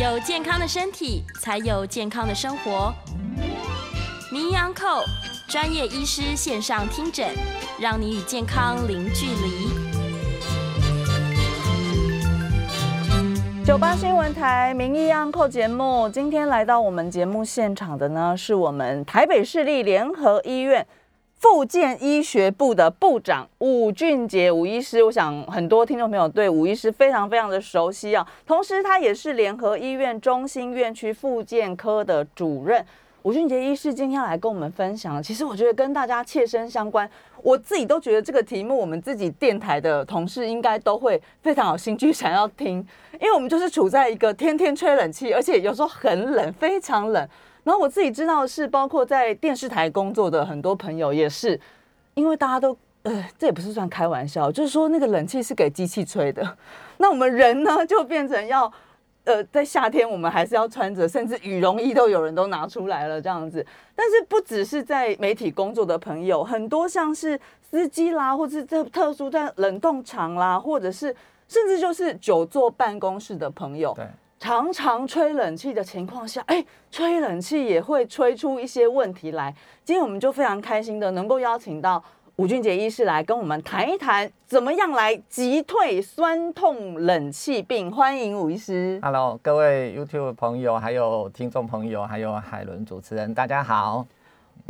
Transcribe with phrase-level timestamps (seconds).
[0.00, 2.90] 有健康的身体，才有健康的生活。
[4.32, 5.04] 名医安扣
[5.46, 7.28] 专业医师线上听诊，
[7.78, 9.68] 让你与健康零距离。
[13.62, 20.86] 九八新闻台名医安扣节目，今天来到我们节目现场的呢，是我们台北市立联合医院。
[21.40, 28.26] 复健医学部的部长武俊杰武医师，我想很多听众朋友对武医师非常非常的熟悉啊。
[28.46, 32.84] 同时，他也是联合医院中心院区复健科的主任。
[33.22, 37.10] 武俊杰医师今天来跟我们分享，其实我觉得跟大家切身相关，
[37.42, 47.26] 我自己都觉得这个题目，我们自己电台的同事应该都会非常有兴趣想要听，因为我们就是处在一个天天吹冷气，而且有时候很冷，非常冷。
[47.64, 51.58] 然后我自己知道是，包括在电视台工作的很多朋友也是，
[52.14, 56.56] 因为大家都呃，这也不是算开玩笑，就是说那个冷气是给机器吹的，
[56.98, 58.70] 那我们人呢就变成要
[59.24, 63.64] 呃，在夏天我们还是要穿着，甚至羽绒衣都有人都拿出来了这样子。
[63.94, 67.38] 但是不只是在媒体工作的朋友，很多像是
[67.70, 71.14] 司机啦，或者是特特殊在冷冻厂啦，或者是
[71.48, 73.96] 甚至就是久坐办公室的朋友，
[74.40, 79.54] 常常吹冷气的情况下，哎，吹冷气也会吹出一些问题来。
[79.84, 82.02] 今天我们就非常开心的能够邀请到
[82.36, 87.92] 吴俊杰医师来跟我们谈一谈，怎么样来击退酸痛冷气病。
[87.92, 88.98] 欢迎吴医师。
[89.02, 94.06] Hello，各位 YouTube 朋友，还有听众朋友，还有海伦主持人，大家好。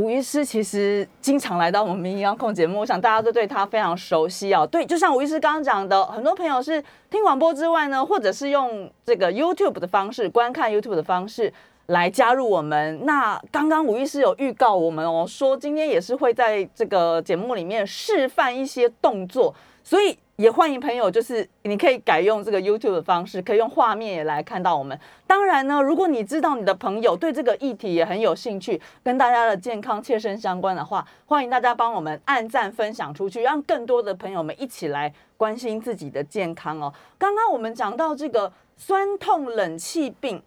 [0.01, 4.67] 吴医师其实经常来到我们民营央控节目，我想大家都对他非常熟悉哦。
[4.67, 11.53] 对，就像吴医师刚刚讲的，很多朋友是听广播之外呢，或者是用这个 YouTube 的方式观看 YouTube 的方式
[11.89, 13.05] 来加入我们。
[13.05, 20.17] 那刚刚吴医师有预告我们哦，说今天也是会在这个节目里面示范一些动作，所以。
[20.41, 24.99] 也欢迎朋友，就是你可以改用这个 YouTube 的方式，可以用画面也来看到我们。
[25.27, 36.91] 当然呢，如果你知道你的朋友对这个议题也很有兴趣，跟大家的健康切身相关的话，欢迎大家帮我们按赞分享出去，让更多的朋友们一起来关心自己的健康哦。
[37.19, 40.43] 刚刚我们讲到这个酸痛冷气病。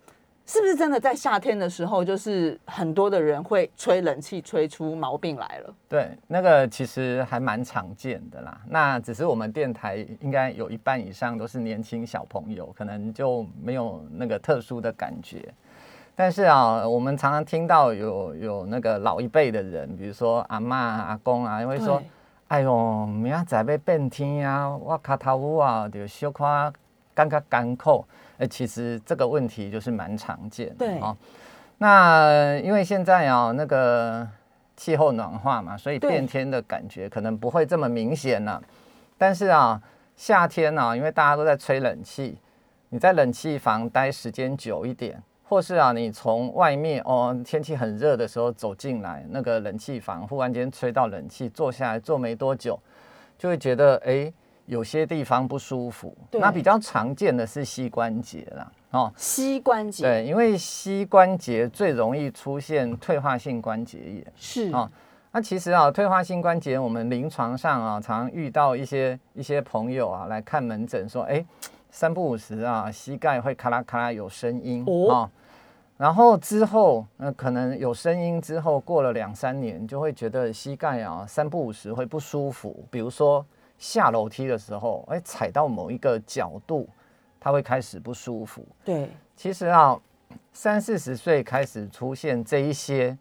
[0.53, 5.73] 是不是真的在夏天的时候，就是很多的人会吹冷气吹出毛病来了？
[5.89, 8.61] 对，那个其实还蛮常见的啦。
[8.69, 15.51] 那只是我们电台应该有一半以上都是年轻小朋友，可能就没有那个特殊的感觉。
[16.15, 21.99] 但是啊，我们常常听到有有那个老一辈的人，比如说阿妈、阿公啊，会说
[22.49, 26.43] ：“哎呦，明仔载要变天啊，我卡头啊，就小可
[27.15, 28.05] 感觉干口。”
[28.43, 31.15] 哎，其实这个问题就是蛮常见的啊。
[31.77, 34.27] 那因为现在啊，那个
[34.75, 38.61] 气候暖化嘛，所以变天的感觉可能不会这么明显了。
[39.17, 39.81] 但是啊，
[40.17, 42.37] 夏天呢，因为大家都在吹冷气，
[42.89, 52.77] 你在冷气房待时间久一点，或是啊，你从外面哦天气很热的时候走进来，那个冷气房忽然间吹到冷气，坐下来坐没多久，
[53.37, 54.33] 就会觉得哎。
[54.65, 64.71] 有些地方不舒服，那比较常见的是膝关节啦，哦，膝关节，对，因为膝关节最容易出现退化性关节炎，是。
[64.71, 64.89] 哦。
[65.33, 71.43] 那其实啊，退化性关节，我们临床上啊，常遇到一些一些朋友啊来看门诊，说，哎，
[71.91, 74.85] 三不五时啊，膝盖会咔啦咔啦有声音。
[74.87, 75.29] 哦，
[75.97, 83.45] 然后之后，那可能有声音之后，过了两三年，就会觉得膝盖啊三不五时会不舒服，比如说。
[83.77, 86.87] 下楼梯的时候，哎，踩到某一个角度，
[87.39, 88.65] 他会开始不舒服。
[88.85, 89.99] 对，其实啊，
[90.53, 93.17] 三四十岁开始出现这一些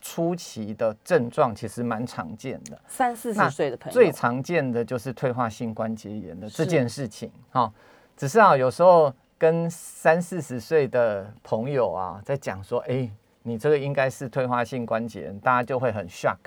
[0.00, 2.78] 初期的症状，其实蛮常见的。
[2.86, 7.32] 三四十岁的朋友，最常见的就是退化性关节炎的这件事情。
[7.50, 7.72] 哈，
[8.16, 13.10] 只是啊，有时候跟三四十岁的朋友啊，在讲说，哎，
[13.42, 16.38] 你这个应该是退化性关节炎，大家就会很 shock，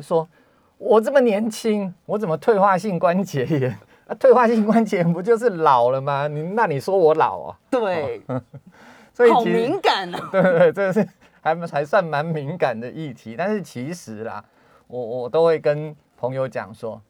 [0.00, 0.28] 说。
[0.78, 3.78] 我这么年轻，我怎么退化性关节炎？
[4.06, 6.28] 啊， 退化性关节炎不就是老了吗？
[6.28, 7.58] 你那你说我老啊？
[7.68, 8.22] 对，
[9.12, 10.28] 所以好敏感啊。
[10.30, 11.08] 对 对对，这是
[11.40, 13.34] 还还算蛮敏感的议题。
[13.36, 14.42] 但是其实啦，
[14.86, 17.02] 我我都会跟朋友讲说，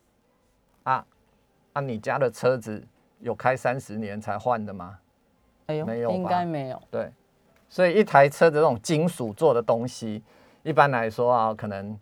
[0.84, 1.04] 啊
[1.74, 2.82] 啊，你家的车子
[3.20, 4.98] 有开三十年才换的吗？
[5.66, 6.82] 哎呦，没有，应该没有。
[6.90, 7.12] 对，
[7.68, 10.22] 所以一台车的这种金属做的东西，
[10.62, 11.98] 一般来说啊，可能。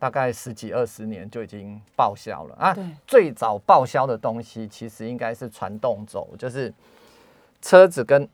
[0.00, 2.76] 大概十几二十年就已经报销了啊！
[3.06, 6.72] 最早报销的东西其实应该是传动轴，就是
[7.60, 8.26] 车子跟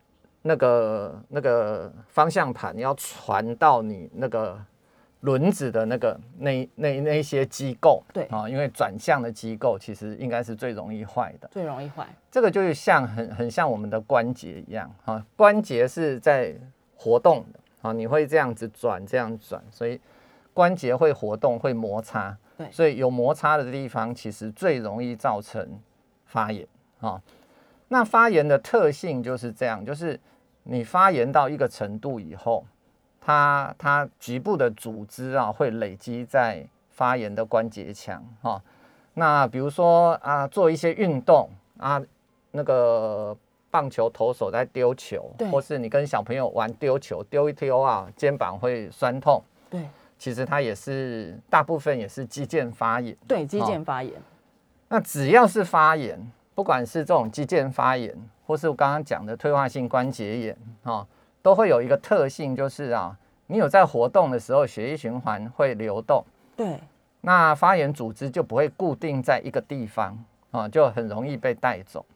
[0.42, 4.56] 那个那个方向盘要传到你那个
[5.22, 11.48] 轮子的那个那那那些机构，对啊，因为转向的机构其实应该是最容易坏的。
[11.50, 12.06] 最容易坏。
[12.30, 16.54] 这个就是像很很像我们的关节一样啊，关节是在
[16.94, 20.00] 活动的啊，你会这样子转，这样转，所以
[20.56, 22.34] 关节会活动，会摩擦。
[22.56, 25.78] 对所以有摩擦的地方，其实最容易造成
[26.24, 26.66] 发炎
[27.00, 27.20] 啊。
[27.88, 30.18] 那发炎的特性就是这样，就是
[30.62, 32.64] 你发炎到一个程度以后，
[33.20, 38.62] 它它局部的组织啊会累积在发炎的关节腔哈、
[39.12, 42.02] 那比如说啊，做一些运动啊，
[42.52, 43.36] 那个
[43.70, 49.42] 棒球投手在丢球，或是你跟小朋友玩丢球，丢一丢啊，肩膀会酸痛。
[49.68, 49.86] 对
[50.18, 53.16] 其实它也是大部分也是肌腱发炎。
[53.26, 54.14] 对，肌腱发炎。
[54.88, 56.18] 那只要是发炎，
[56.54, 58.16] 不管是这种肌腱发炎，
[58.46, 61.06] 或是我刚刚讲的退化性关节炎哦、
[61.42, 63.16] 都会有一个特性，就是啊，
[63.46, 66.24] 你有在活动的时候，血液循环会流动，
[66.56, 66.78] 对
[67.20, 70.16] 那发炎组织就不会固定在一个地方
[70.52, 72.06] 啊，就很容易被带走。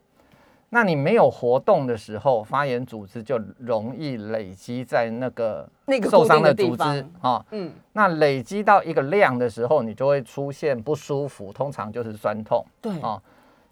[0.72, 7.10] 那你没有活动的时候，发炎组织就容易累积在那个那个受伤的组织方。
[7.20, 7.44] 啊。
[7.50, 12.64] 嗯，那累积到一个量的时候，你就会出现不舒服，通常就是酸痛。
[12.80, 13.20] 对哦，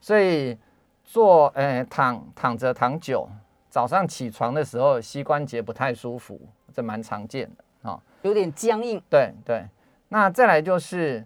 [0.00, 0.58] 所以
[1.04, 3.28] 坐呃躺躺着躺久，
[3.70, 6.40] 早上起床的时候膝关节不太舒服，
[6.74, 8.00] 这蛮常见的哦。
[8.22, 9.00] 有点僵硬。
[9.08, 9.64] 对对，
[10.08, 11.24] 那再来就是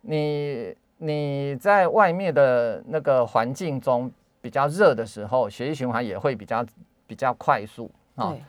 [0.00, 6.64] 你你在外面的那个环境中比较热的时候，血液循环也会比较
[7.06, 8.30] 比较快速啊。
[8.30, 8.42] 对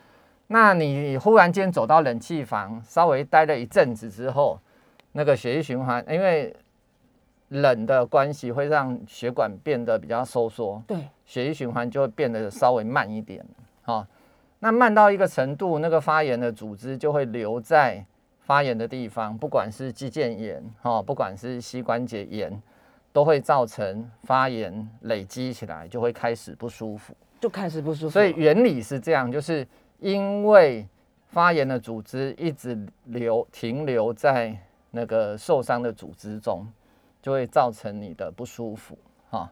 [0.48, 4.58] 那你忽然间走到冷气房，稍微待了一阵子之后，
[5.12, 6.54] 那个血液循环因为
[7.48, 13.42] 冷的关系，会让血管变得比较收缩，对血液循环就会变得稍微慢一点。
[13.86, 14.06] 哦，
[14.58, 18.04] 那慢到一个程度，那个发炎的组织就会留在
[18.40, 22.62] 发炎的地方，不管是肌腱炎，哦，不管是膝关节炎，
[23.12, 27.14] 都会造成发炎累积起来，就会开始不舒服。
[27.40, 28.10] 就开始不舒服。
[28.10, 29.66] 所以原理是这样，就是
[29.98, 30.86] 因为
[31.28, 34.56] 发炎的组织一直留停留在
[34.90, 36.66] 那个受伤的组织中，
[37.20, 38.96] 就会造成你的不舒服
[39.30, 39.50] 哈、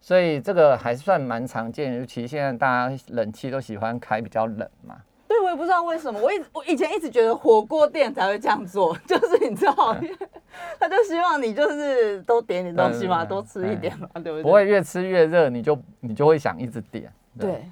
[0.00, 4.96] 所以这个还算蛮常见，尤其现在大家冷气都喜欢开比较冷嘛。
[5.46, 9.96] 对，我也不知道为什么，我一直我以前一直觉得火锅店才会这样做， 就是你知道，
[10.80, 14.42] 他就希望你就是多点点东西嘛，多吃一点嘛，对不对？
[14.42, 17.12] 不会越吃越热，你就你就会想一直点。
[17.38, 17.64] 对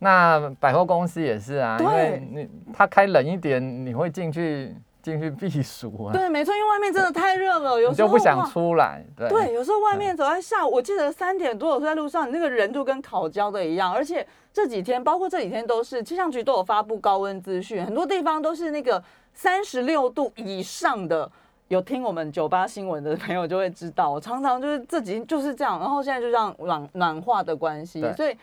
[0.00, 4.72] 那百货公司也是啊，因为你他开冷一点，你会进去
[5.02, 9.04] 进去避暑啊，对，没错，因为外面真的太热了，有时候就不想出来。
[9.16, 13.92] 对对，有时候外面走在下午，我记得三点多，我在路上，你那个人就跟烤焦的一样。
[13.92, 19.02] 而且这几天，包括这几天都是气象局都有发布高温资讯，很多地方都是那个
[19.32, 21.30] 三十六度以上的。
[21.68, 28.34] 有听我们酒吧新闻的朋友就会知道，我常常就是这几天就是这样，然后现在就这样暖暖化的关系，所以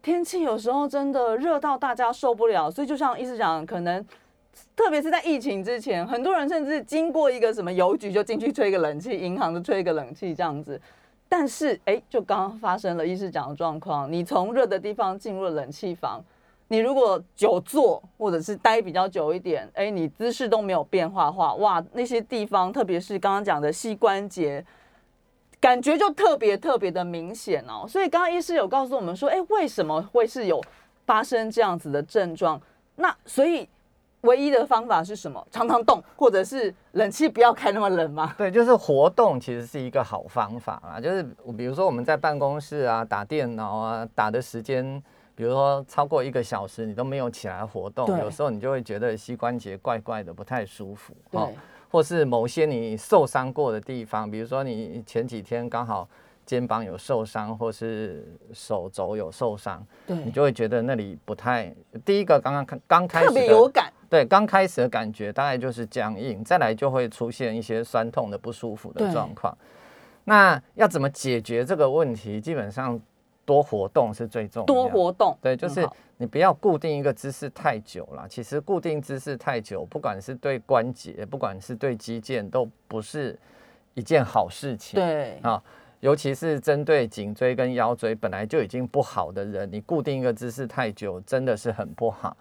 [0.00, 2.70] 天气有时候真的热到大家受不了。
[2.70, 4.02] 所以就像一直讲，可能
[4.82, 10.80] 特别是在疫情之前，很多人甚至经过一个什么邮局就进去吹个冷气，银行就吹一个冷气这样子。
[11.28, 16.20] 但是，哎，就刚刚发生了医师讲的状况，你从热的地方进入了冷气房，
[16.66, 24.62] 你如果久坐或者是待比较久一点，哎，你姿势都没有变化的话，哇，那些地方，特别是刚刚讲的膝关节，
[25.60, 27.86] 感觉就特别特别的明显哦。
[27.88, 30.60] 所以刚刚医师有告诉我们说，哎，为什么会是有
[31.06, 32.60] 发生这样子的症状？
[32.96, 33.66] 那所以
[34.22, 35.46] 唯一的方法是什么？
[35.50, 38.34] 常常动，或者是冷气不要开那么冷吗？
[38.36, 41.00] 对，就是活动其实是一个好方法啊。
[41.00, 41.22] 就是
[41.56, 45.02] 比如说我们在办公室啊打电脑啊打的时间，
[45.34, 51.12] 比如说超过一个小时，你都没有起来活动，有时候你就会觉得膝关节怪怪的，不太舒服。
[51.32, 51.56] 哦对
[51.92, 56.08] 或是某些你受伤过的地方，比如说你前几天刚好
[56.46, 61.70] 肩膀有受伤，或是手肘有受伤，对你就会觉得那里不太。
[62.02, 63.91] 第一个刚刚看刚开始特别有感。
[64.12, 69.56] 对，刚开始的感觉大概就是僵硬，再来就会出现一些酸痛的不舒服的状况。
[70.24, 72.38] 那要怎么解决这个问题？
[72.38, 73.00] 基本上
[73.46, 74.66] 多活动是最重要。
[74.66, 75.88] 多活动，对，就是
[76.18, 78.28] 你不要固定一个姿势太久了。
[78.28, 83.38] 其实固定姿势太久，不管是对关节，不管是对肌腱，都不是
[83.94, 85.00] 一件好事情。
[85.00, 85.62] 对啊，
[86.00, 92.36] 尤其是针对颈椎跟腰椎本来就已经不好的人，你固定一个姿势太久，真的是很不好。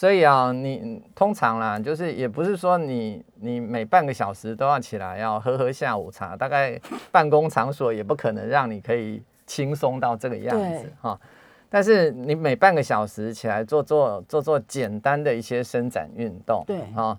[0.00, 6.80] 所以啊，你通常啦，就是也不是说你你每半个小时都要起来要喝喝下午茶，大概
[7.12, 11.20] 办公场所也不可能让你可以轻松到这个样子哈。
[11.68, 16.80] 但是你每半个小时起来做做做做简单的一些伸展运动，对。
[16.96, 17.14] 啊，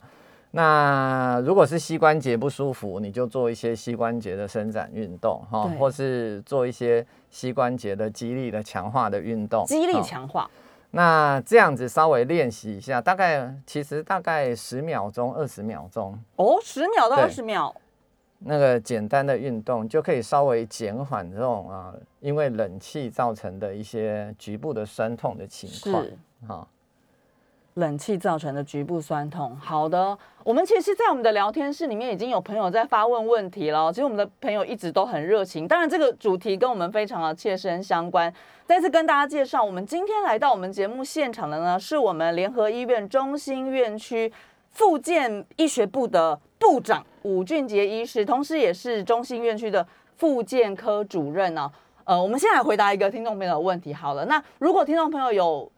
[0.49, 10.49] 那如果是膝关节不舒服，你就做一些膝关节的伸展运动哈，或是做一些膝关节的肌力的强化的运动，肌力哦强化，
[10.91, 17.73] 那这样子稍微练习一下，大概其实大概十秒钟、二十秒钟，哦，十秒到二十秒，
[18.39, 26.17] 那个简单的运动就可以稍微减缓这种啊，因为冷气造成的一些局部的酸痛的情况是。
[26.47, 26.67] 哈。
[27.75, 29.55] 冷气造成的局部酸痛。
[29.57, 33.91] 好的，我们其实，在我们的聊天室里面已经有朋友在发问问题了。
[33.91, 38.33] 其实我们的朋友一直都很热情，当然这个主题跟我们非常的切身相关。
[38.65, 44.31] 再次跟大家介绍，我们今天来到我们节目现场的呢，是我们联合医院中心院区
[44.69, 49.85] 复健医学部的部长武俊杰医师，同时也是中心院区的
[50.17, 51.69] 复健科主任呢、
[52.05, 54.25] 呃，我们先来回答一个听众朋友的问题好了。
[54.25, 55.69] 那如果听众朋友有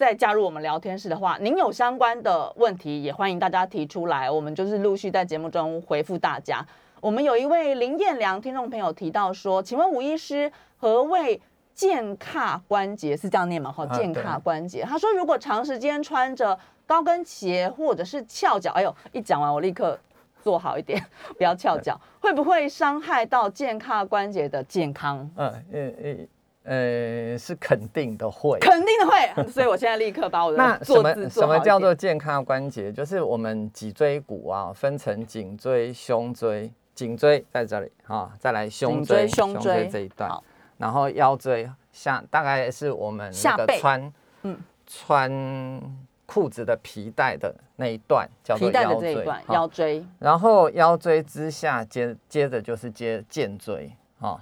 [0.00, 6.66] 再加入我们聊天室的话，您有相关的问题也欢迎大家提出来，我们就是陆续在节目中回复大家。
[7.02, 11.38] 我们有一位林彦良听众朋友提到说，请问吴医师何谓
[11.74, 13.14] 健胯关节？
[13.14, 13.70] 是这样念吗？
[13.70, 14.82] 哈，啊健胯关节。
[14.84, 19.98] 他说，如果长时间穿着高跟鞋或者是翘脚，哎呦，一讲完我立刻
[20.42, 20.98] 坐好一点，
[21.36, 25.30] 不要翘脚，会不会伤害到健胯关节的健康？
[25.36, 26.16] 嗯呃呃
[26.64, 28.58] 呃，是肯定的会。
[28.58, 32.92] 肯定的会，所以我现在立刻把我那的坐什么什么叫做健康关节？
[32.92, 40.30] 就是我们脊椎骨啊，分成颈椎、胸椎，颈椎在这里啊，再来胸颈椎椎、胸椎这一段，
[40.76, 44.12] 然后腰椎下大概是我们下背那个穿
[44.42, 45.82] 嗯穿
[46.26, 53.90] 裤子的皮带的那一段叫做皮带的腰椎这一段腰椎，然后腰椎之下接接着就是接肩椎
[54.20, 54.40] 啊、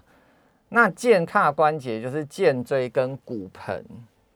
[0.70, 3.84] 那肩胯关节就是肩椎跟骨盆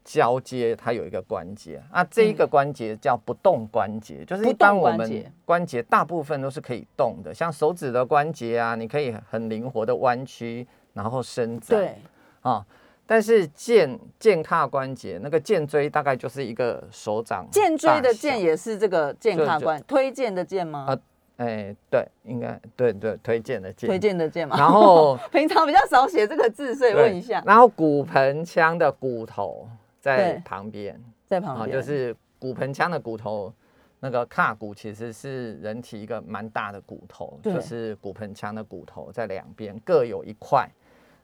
[0.04, 11.78] 交接，它有一个关节啊，这一个关节叫不动关节，就是一般我们关节大部分都是可以动的，像手指的关节啊，你可以很灵活的弯曲，然后伸展。
[11.78, 11.96] 对，
[12.40, 12.64] 啊。
[13.04, 20.86] 但是肩肩胯关节那个肩椎大概就是一个手掌肩椎的大小肩也是这个健胯关推荐的荐吗？
[20.88, 20.98] 啊
[21.38, 23.88] 哎，对，应该对对，推荐的荐。
[23.88, 24.56] 推荐的荐嘛？
[24.56, 29.68] 然后 平常比较少写这个字，所以对问一下，然后骨盆腔的骨头
[30.00, 33.52] 在旁边啊，在旁边就是骨盆腔的骨头，
[33.98, 40.68] 那个胯骨其实是人体一个蛮大的骨头，就是骨盆腔的骨头在两边各有一块，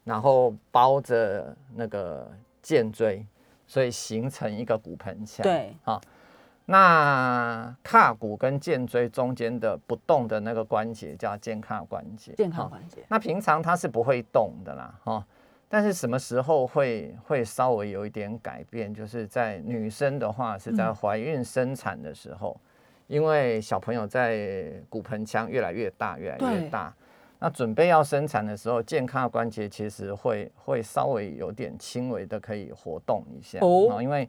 [0.04, 2.28] 然后包着那个
[2.62, 3.24] 肩椎，
[3.66, 5.44] 所以形成一个骨盆腔。
[5.44, 6.00] 对啊。
[6.70, 12.34] 那胯骨跟肩椎中间的不动的那个关节叫肩胯关节。
[13.08, 15.26] 那平常它是不会动的啦，哈、
[15.66, 18.92] 但是什么时候会会稍微有一点改变？
[18.92, 22.60] 就是在女生的话，是在嗯怀孕生产的时候，
[23.06, 26.94] 因为小朋友在骨盆腔越来越大，越来越大，
[27.38, 34.28] 那准备要生产的时候，健康关节其实会会稍微有点轻微的可以活动一下哦因为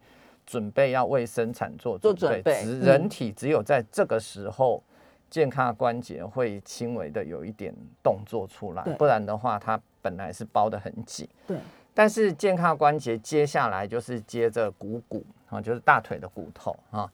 [0.49, 4.81] 准备要为生产做做准备，只人体只有在这个时候。
[5.29, 11.29] 健康关节会轻微的有一点动作出来，不然的话，它本来是包的很紧。
[11.45, 11.55] 对，
[11.93, 17.07] 但是健康关节接下来就是接着股骨啊，就是大腿的骨头啊，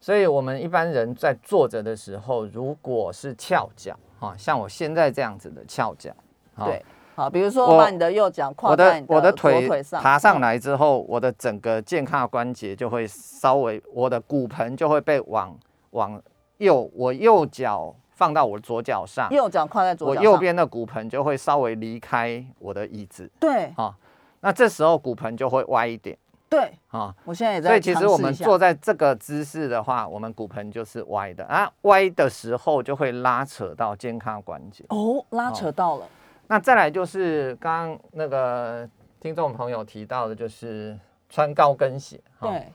[0.00, 6.10] 所以我们一般人在坐着的时候，如果是翘脚啊，像我现在这样子的翘脚，
[6.54, 6.82] 啊对，
[7.18, 15.52] 好，比如说我把你的右脚跨在我的左腿腿上，爬上嗯，来之后，我的整个健康关节就会稍微，我的骨盆就会被往
[15.90, 16.22] 往
[16.58, 23.92] 右，我右脚放到我左脚上，右脚跨在左我脚我，右边的骨盆就会稍微离开我的椅子对啊，
[24.38, 26.16] 那这时候骨盆就会歪一点
[26.48, 27.12] 对，啊。
[27.24, 34.84] 我现在也在所以其实我们坐在这个姿势的话，我们骨盆就是歪的啊，歪的时候就会拉扯到健康关节。
[34.90, 36.06] 哦，拉扯到了，
[36.48, 38.88] 那再来就是刚刚那个
[39.20, 42.18] 听众朋友提到的，就是穿高跟鞋。
[42.38, 42.72] 哈，对，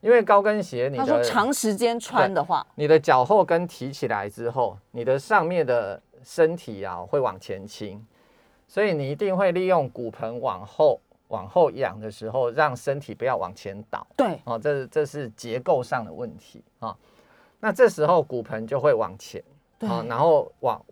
[0.00, 8.04] 因为高跟鞋你他说的长时间穿的话，你的脚后跟提起来之后，你的上面的身体啊会往前倾，
[8.66, 14.06] 所以你一定会利用骨盆往后往后仰的时候，让身体不要往前倒。
[14.16, 16.96] 对，哦，这这是结构上的问题啊、
[17.60, 19.40] 那这时候骨盆就会往前，
[19.78, 20.84] 对啊然后往，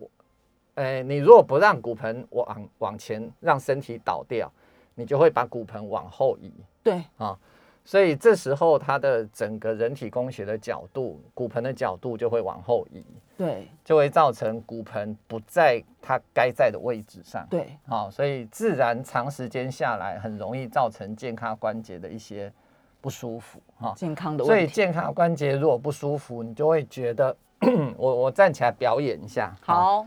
[0.81, 4.51] 呃，你如果不让骨盆往往前，让身体倒掉，
[4.95, 7.37] 你就会把骨盆往后移对，啊。
[7.83, 13.03] 所以这时候它的整个人体工学的角度，骨盆的角度就会往后移，
[13.35, 17.45] 对，就会造成骨盆不在它该在的位置上。
[17.49, 22.53] 对，好、所以自然长时间下来，很容易造成健康关节的一些
[23.01, 23.93] 不舒服哈。
[23.95, 27.35] 健康的所以，健康关节如果不舒服，你就会觉得
[27.97, 30.05] 我我站起来表演一下，好，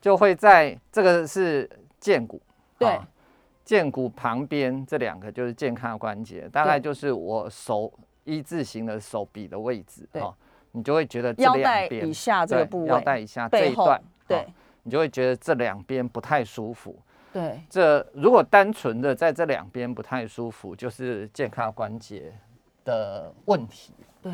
[0.00, 1.68] 就会在这个是
[2.00, 2.40] 剑骨，
[2.78, 2.88] 对。
[2.88, 3.08] 啊
[3.64, 7.92] 剑骨旁边这两个就是健康的关节，大概就是我手
[8.24, 10.22] 一字形的手臂的位置，对。
[10.22, 10.34] 哦，
[10.72, 14.38] 你就会觉得这腰带两边以下这个部位，腰带以下这一段，对。
[14.38, 14.44] 哦
[14.84, 16.98] 你就会觉得这两边不太舒服。
[17.30, 22.32] 对，这如果单纯的在这两边不太舒服，就是健康关节
[22.86, 23.92] 的问题。
[24.22, 24.32] 对，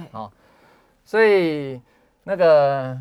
[1.04, 1.82] 所以
[2.22, 2.96] 那个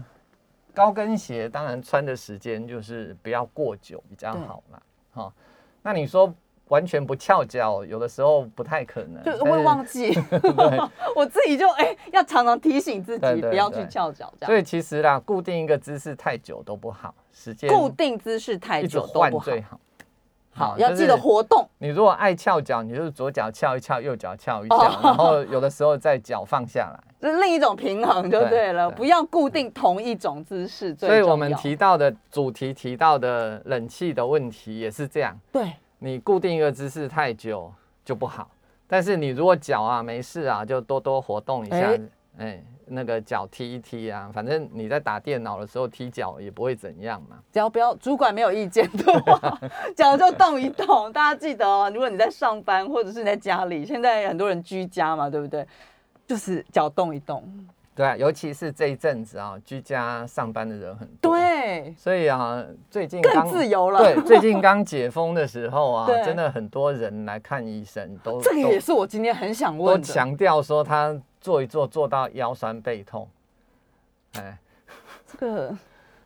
[0.74, 4.82] 高跟鞋当然穿的时间就是不要过久比较好啦。
[5.12, 5.34] 好、
[5.82, 6.34] 那你说
[6.70, 10.12] 完全不翘脚，有的时候不太可能，就会忘记，
[11.15, 14.34] 我自己就哎、要常常提醒自己不要去对翘脚。
[14.42, 19.80] 所以其实啦，固定一个姿势太久都不好，时间固定姿势太久都不好。
[20.56, 20.77] 好。
[20.77, 21.68] 要记得活动。
[21.77, 27.12] 你如果爱翘脚，你就是左脚翘一翘，右脚翘一翘，哦 然后有的时候再脚放下来。
[27.24, 31.22] 这是另一种平衡就对对了，对不要固定同一种姿势最所以。
[31.22, 37.72] 我们提到的主题提到的冷气的问题也是这样，对你固定一个姿势太久
[38.03, 38.51] 就不好。
[38.86, 42.01] 但是你如果脚啊没事啊，就多多活动一下，哎
[42.39, 47.38] 哎、那个脚踢一踢啊，反正你在打电脑的时候踢脚也不会怎样嘛。
[47.53, 49.58] 只要不要主管没有意见的话，
[49.96, 51.10] 脚就动一动。
[51.13, 55.65] 大家记得哦，如果你在上班或者是你在家里，现在很多人居家嘛，对不对？
[56.33, 57.43] 就是脚动一动。
[57.95, 61.31] 对啊，尤其是这一阵子啊，居家上班的人很多。。
[61.31, 70.07] 对，所以啊，最近更刚自由了对，最近刚解封的时候啊， 真的很多人来看医生，都这个也是我今天很想问的。
[70.07, 73.29] 强调说他做一做做到腰酸背痛。
[74.39, 74.57] 哎，
[75.27, 75.77] 这个，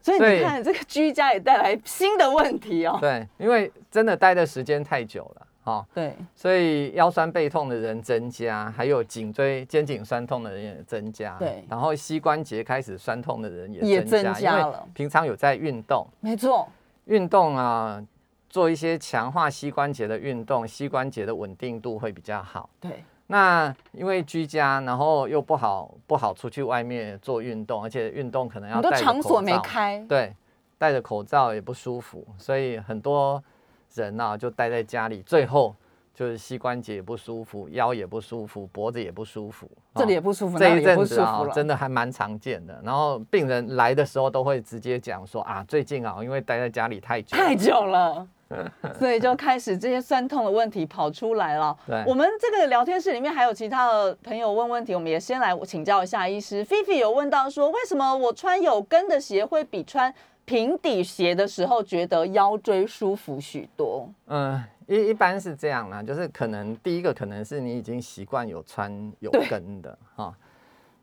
[0.02, 2.98] 所以你看，这个居家也带来新的问题哦。
[3.02, 11.66] 对，因为真的待的时间太久了，哈、对，所以腰酸背痛的人增加，还有颈椎、肩颈酸痛的人也增加，对。
[11.70, 14.88] 然后膝关节开始酸痛的人也也增加，因为了。
[14.94, 16.70] 平常有在运动，没错，
[17.04, 18.02] 运动啊，
[18.50, 22.70] 做一些强化膝关节的运动，膝关节的稳定度会比较好。
[22.80, 30.00] 对，那因为居家，然后又不好不好出去外面做运动，而且运动可能要很多场所没开。
[30.08, 30.34] 对，
[30.78, 33.44] 戴着口罩也不舒服，所以很多
[33.94, 35.76] 人呐、就待在家里，最后
[36.14, 39.70] 就是膝关节也不舒服，腰也不舒服，脖子也不舒服。
[39.96, 41.52] 这里哦也不舒服，那这一里也不阵子啊、舒服。
[41.54, 42.80] 真的还蛮常见的。
[42.84, 48.28] 然后病人来的时候都会直接讲说啊，最近啊，因为待在家里太久，太久了，
[48.98, 51.76] 所以就开始这些酸痛的问题跑出来了。
[51.86, 56.64] 对我们这个聊天室里面还有其他的朋友问问题，我们也先来请教一下医师。
[56.64, 60.14] 菲菲有问到说，为什么我穿有跟的鞋会比穿
[60.48, 64.10] 平底鞋的时候觉得腰椎舒服许多？
[64.28, 70.34] 嗯，一一般是这样啦，就是可能第一个可能是你已经习惯有穿有跟的哈。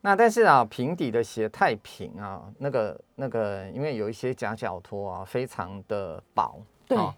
[0.01, 7.15] 那但是啊，平底的鞋太平啊，那个那个，因为有一些夹脚拖啊，非常的薄，对哦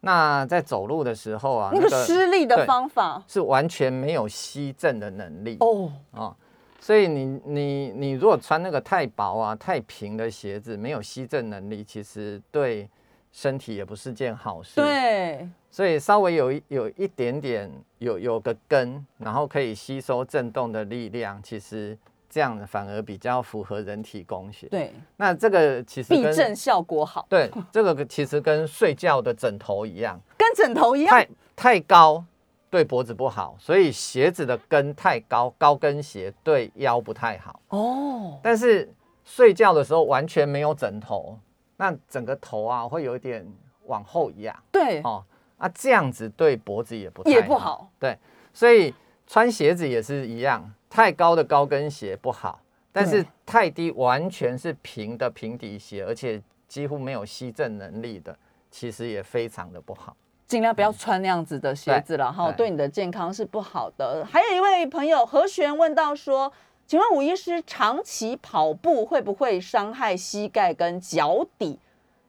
[0.00, 6.36] 那在走路的时候啊，那个施力的方法是完全没有吸震的能力哦，哦。
[6.80, 12.88] 所以你你你如果穿那个太薄啊、太平的鞋子，没有吸震能力，其实对
[13.30, 14.80] 身体也不是件好事。
[14.80, 21.96] 对，所以稍微有一有一点点有有个跟，然后可以吸收震动的力量，其实
[22.28, 24.66] 这样反而比较符合人体工学。
[24.68, 31.10] 对，那这个其实避震效果好，对这个其实跟睡觉的枕头一样，跟枕头一样。
[31.10, 32.24] 太太高
[32.70, 37.60] 对脖子不好，所以鞋子的跟太高，高跟鞋对腰不太好。
[37.68, 38.88] 哦，但是
[39.24, 41.36] 睡觉的时候完全没有枕头，
[41.76, 43.44] 那整个头啊会有一点
[43.86, 44.56] 往后仰。
[44.70, 45.24] 对，哦，
[45.58, 47.90] 啊，这样子对脖子也不太也不好。
[47.98, 48.16] 对，
[48.54, 48.94] 所以
[49.26, 52.60] 穿鞋子也是一样，太高的高跟鞋不好，
[52.92, 58.36] 但是太低完全是平的平底鞋，而且几乎没有吸震能力的，
[58.70, 60.16] 其实也非常的不好。
[60.50, 64.26] 尽量不要穿那样子的鞋子了哈，对对你的健康是不好的。
[64.28, 66.52] 还有一位朋友何璇问到说，
[66.88, 71.78] 请问吴医师，长期跑步会不会伤害膝盖跟脚底？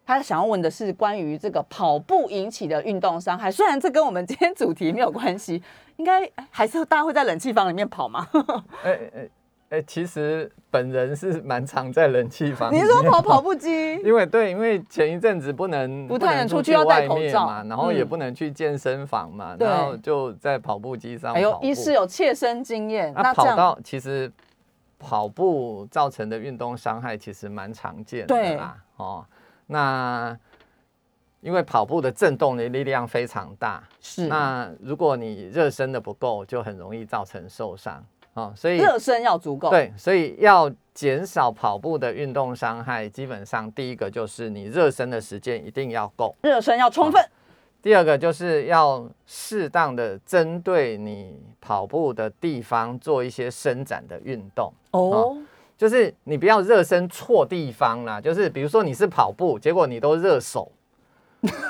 [0.05, 5.63] 他想要问的是关于这个跑步引起的运动伤害，虽然这跟我们今天主题没有关系，
[5.95, 8.27] 应该还是大家会在冷气房里面跑吗？
[8.83, 8.99] 哎
[9.71, 12.79] 哎哎，其实本人是蛮常在冷气房你。
[12.79, 13.95] 是说跑跑步机？
[14.03, 24.29] 因为对，因为前一阵子不能不太能出出去要戴外口罩面嘛，然后也嗯不能去健身房嘛，对然后就在跑步机上哎呦跑，步医师有切身经验，那跑到其实
[24.99, 28.75] 跑步造成的运动伤害其实蛮常见的啦。
[28.97, 29.25] 哦，
[29.67, 30.37] 那
[31.39, 38.03] 因为跑步的震动的力量非常大，是那如果你热身的不够，就很容易造成受伤。
[38.33, 47.23] 啊，所以热身要足够。，对，所以要减少跑步的运动伤害，基本上第一个就是你热身的时间一定要够，热身要充分。
[47.81, 54.71] 第二个就是要适当的针对你跑步的地方做一些伸展的运动。
[54.91, 55.35] 哦，
[55.77, 60.71] 就是你不要热身错地方啦，就是比如说你是跑步，结果你都热手，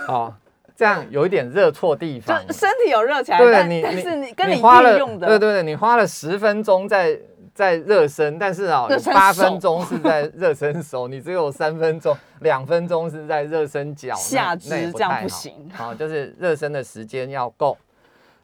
[0.09, 0.33] 哦，
[0.81, 2.41] 这样有一点热错地就方。
[2.51, 7.15] 身体有热起来，对你，但是你跟你花了运用的，对对对，你花了十分钟在
[7.53, 17.77] 在热身，但是啊、八分钟是在热身手，你只有三分钟、两分钟是在热身脚，下肢这样不行好，就是热身的时间要够。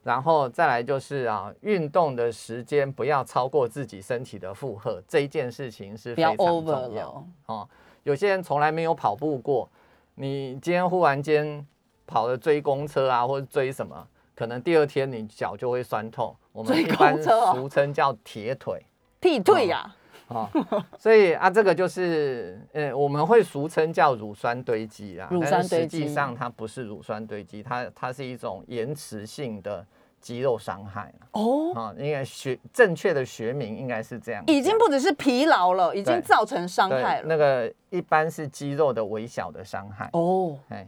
[0.03, 7.25] 然后再来就是啊，运动的时间不要超过自己身体的负荷，这一件事情是非常重要。
[7.47, 7.67] 哦。
[8.03, 9.67] 有些人从来没有跑步过，
[10.13, 11.65] 你今天忽然间
[12.07, 16.35] 跑了追公车啊，或者追什么，可能第二天你脚就会酸痛。
[16.51, 18.83] 我们追一般俗称叫铁腿。
[19.19, 19.93] 踢退呀，
[20.27, 25.99] 啊、哦，所以啊，这个就是呃，我们会俗称叫乳酸堆积啊，乳但是酸堆积。
[25.99, 29.85] 实际上它不是乳酸堆积，它它是一种延迟性的
[30.21, 31.25] 肌肉伤害啊。
[31.31, 37.25] 哦，啊，应该学正确的学名应该是这样，已经不只是疲劳了，已经造成伤害了。
[37.27, 40.09] 那个一般是肌肉的微小的伤害。
[40.13, 40.87] 哦，哎，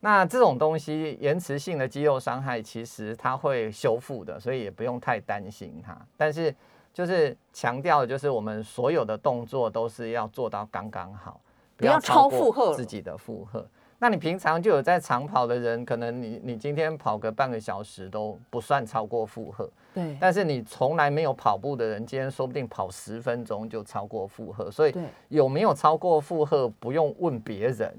[0.00, 5.96] 那这种东西延迟性的肌肉伤害，其实它会修复的，所以也不用太担心它。
[6.16, 6.54] 但是
[6.94, 11.40] 就是强调的就是我们所有的动作都是要做到刚刚好，
[11.76, 13.66] 不要超负荷自己的负荷。
[14.00, 24.70] 那你平常就有在长跑的人，可能你你今天跑个半个小时都不算超过负荷，对但是你从来没有跑步的人，今天说不定跑十分钟就超过负荷。
[24.70, 24.94] 所以，
[25.28, 27.92] 有没有超过负荷，不用问别人，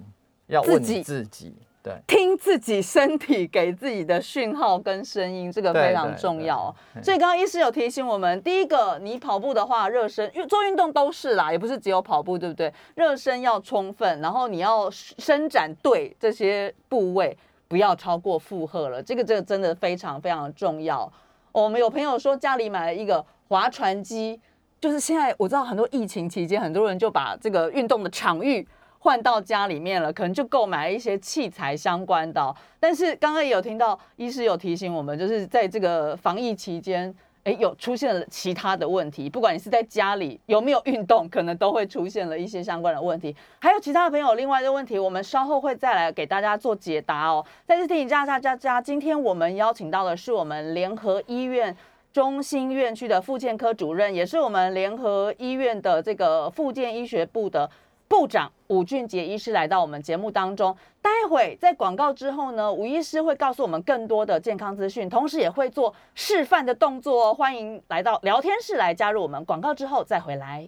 [0.47, 1.53] 要问自己。
[1.89, 12.71] 对，听自己身体给自己的讯号跟声音，这个非常重要所以刚刚医师有提醒我们，第一个，你跑步的话，热身，因为做运动都是啦，也不是只有跑步，对不对？
[12.93, 17.35] 热身要充分，然后你要伸展对这些部位，
[17.67, 19.01] 不要超过负荷了。
[19.01, 21.11] 这个这个真的非常非常重要。
[21.51, 24.39] 哦我们有朋友说家里买了一个划船机，
[24.79, 28.65] 就是现在我知道很多疫情期间，很多人就把这个运动的场域
[28.99, 37.13] 换到家里面了，可能就购买一些器材相关的、但是刚刚也有听到医师有提醒我们，就是在这个防疫期间。
[37.45, 43.33] 诶，有出现了其他的问题，不管你是在家里有没有运动，可能都会出现了一些相关的问题。
[43.59, 47.43] 还有其他的朋友，另外一个问题，我们稍后会再来给大家做解答哦。
[47.65, 51.75] 再次提醒大家，大家，今天我们邀请到的是我们联合医院
[52.11, 57.67] 中心院区的复健科主任，也是我们联合医院的这个复健医学部的
[58.09, 60.75] 部长武俊杰医师来到我们节目当中。
[60.99, 67.33] 待会在广告之后呢，吴医师会告诉我们更多的健康资讯，同时也会做示范的动作哦。
[67.33, 69.45] 欢迎来到聊天室来加入我们。
[69.45, 70.67] 广告之后再回来。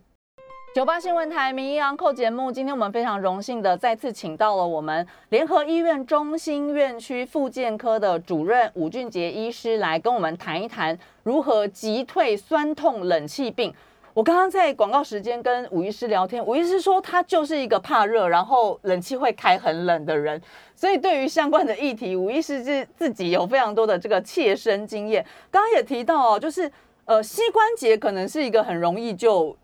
[0.73, 13.73] 九八新闻台名医昂扣节目，今天我们非常荣幸的再次请到了我们联合医院中心院区复健科的主任武俊杰医师来跟我们谈一谈如何击退酸痛冷气病。
[14.13, 20.41] 我刚刚在广告时间跟吴医师聊天，吴医师说他就是一个怕热，然后冷气会开很冷的人，
[20.75, 25.25] 所以对于相关的议题，吴医师是自己有非常多的这个切身经验。
[25.49, 26.69] 刚刚也提到哦，就是
[27.05, 29.55] 呃膝关节可能是一个很容易就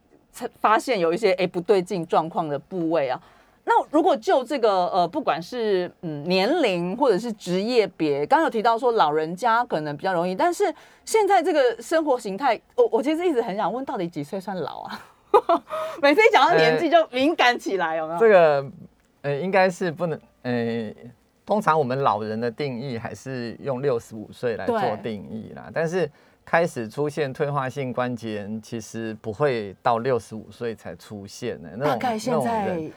[0.61, 3.21] 发现有一些哎不对劲状况的部位啊。
[3.69, 15.05] 那如果就这个呃，不管是嗯年龄或者是职业别，刚刚有提到说老人家可能比较容易，但是现在这个生活形态，我我其实一直很想问，到底几岁算老啊？
[16.01, 18.19] 每次一讲到年纪就敏感起来，有没有？
[18.19, 18.65] 这个
[19.23, 20.89] 呃，应该是不能呃，
[21.45, 26.09] 通常我们老人的定义还是用六十五岁来做定义啦，但是。
[26.49, 31.71] 开始出现退化性关节炎，其实不会到六十五岁才出现的。
[31.75, 32.91] 那种大概现在人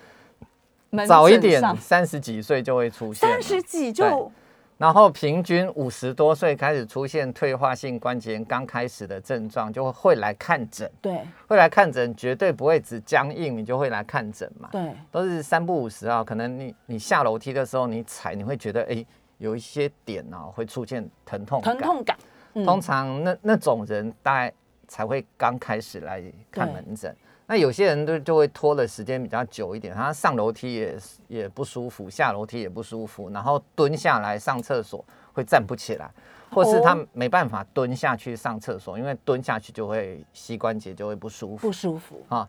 [0.90, 3.28] 门早一点，三十几岁就会出现。
[3.28, 4.30] 三十几就
[4.76, 10.90] 然后平均五十多岁开始出现退化性关节炎刚开始的症状，就会来看诊。
[11.02, 14.70] 对会来看诊，绝对不会只僵硬，你就会来看诊嘛。
[14.72, 19.04] 对都是三不五十啊，可能你你下楼梯的时候，你踩你会觉得哎、
[19.36, 21.76] 有一些点啊会出现疼痛感。
[21.76, 22.16] 疼痛感，
[22.54, 24.52] 嗯通常那那种人大概
[24.88, 27.14] 才会刚开始来看对门诊。
[27.50, 36.08] 那有些人就就会拖的时间比较久一点，他上楼梯也也不舒服，下楼梯也不舒服，然后蹲下来上厕所会站不起来，
[36.52, 37.04] 或是他哦。
[37.12, 41.66] 没办法蹲下去上厕所，因为蹲下去就会膝关节就会不舒服。
[41.66, 41.72] 不。
[41.72, 42.24] 舒服。
[42.28, 42.48] 啊，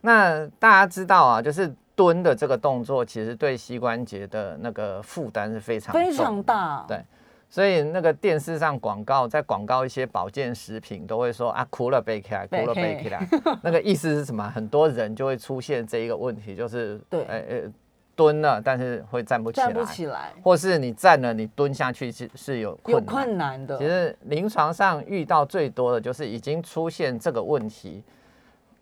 [0.00, 7.04] 那大家知道啊，就是蹲的这个动作，其实对膝关节的那个负担是非常非常大，对
[7.50, 13.28] 所以那个电视上广告，在广告一些保健食品，都会说啊，哭了背起来，哭了背起来。
[13.60, 14.48] 那个意思是什么？
[14.48, 17.72] 很多人就会出现这一个问题，就是对，呃呃，
[18.14, 23.76] 蹲了，但是会站不起来，站不起来，或是你站了，你蹲下去是是有有困难的。
[23.78, 28.04] 其实临床上遇到最多的就是已经出现这个问题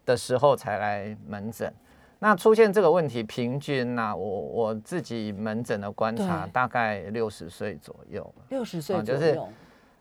[0.04, 1.72] 的时候才来门诊。
[2.20, 8.34] 那出现这个问题，平均呢，我我自己门诊的观察，大概六十岁左右。
[8.48, 9.40] 六十岁就是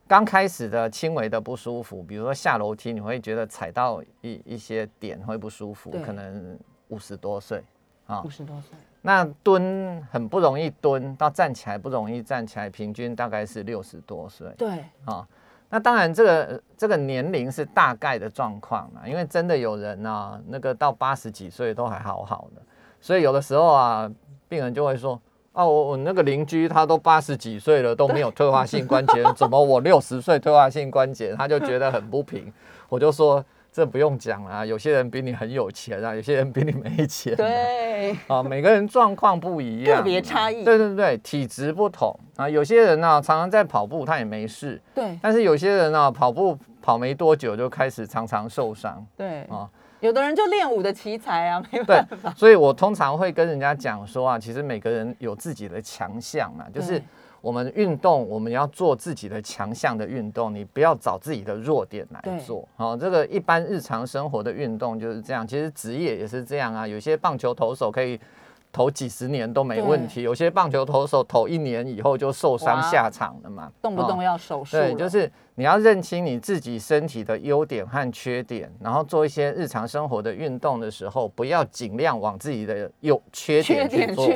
[0.08, 7.64] 刚开始的轻微的不舒服，比如说下楼梯，你会觉得踩到一一些点会不舒服，可能五十多岁
[8.08, 8.78] 啊，五十多岁。
[9.02, 14.52] 那蹲很不容易蹲，到站起来不容易站起来，平均大概是六十多岁。
[14.58, 15.28] 对啊。
[15.70, 22.62] 那当然，这个这个年龄是大概的状况啊，因为真的有人呢，那个到八十几岁都还好好的，
[23.02, 24.12] 所以有的时候啊，
[24.48, 25.20] 病人就会说，
[25.54, 31.36] 啊，我我那个邻居他都八十几岁了都没有退化性关节，怎么我六十岁退化性关节？
[31.36, 32.52] 他就觉得很不平，
[32.90, 33.44] 我就说。
[33.78, 37.36] 这不用讲啊，有些人比你很有钱啊，有些人比你没钱。
[37.36, 40.64] 对，啊，每个人状况不一样，特别差异。
[40.64, 44.82] 对对对，体质不同啊，有些人呢常常在跑步，他也没事。
[44.96, 45.16] 对。
[45.22, 49.06] 但是有些人呢，跑步跑没多久就开始常常受伤。
[49.16, 52.34] 对啊，有的人就练武的奇才啊，没办法。
[52.36, 57.00] 所以我通常会跟人家讲说啊，其实每个人有自己的强项啊，就是。
[57.42, 62.68] 我们运动，我们要做自己的强项的运动，你不要找自己的弱点来做。
[62.76, 65.46] 好，这个一般日常生活的运动就是这样。
[65.48, 66.88] 其实职业也是这样啊。
[66.88, 68.20] 有些棒球投手可以
[68.72, 74.78] 投几十年都没问题，有些棒球投手投一年以后就受伤下场了嘛，动不动要手术。
[74.78, 84.28] 对，就是你要认清你自己身体的优点和缺点，然后做一些日常生活的运动的时候，不要尽量往自己的优缺点去做。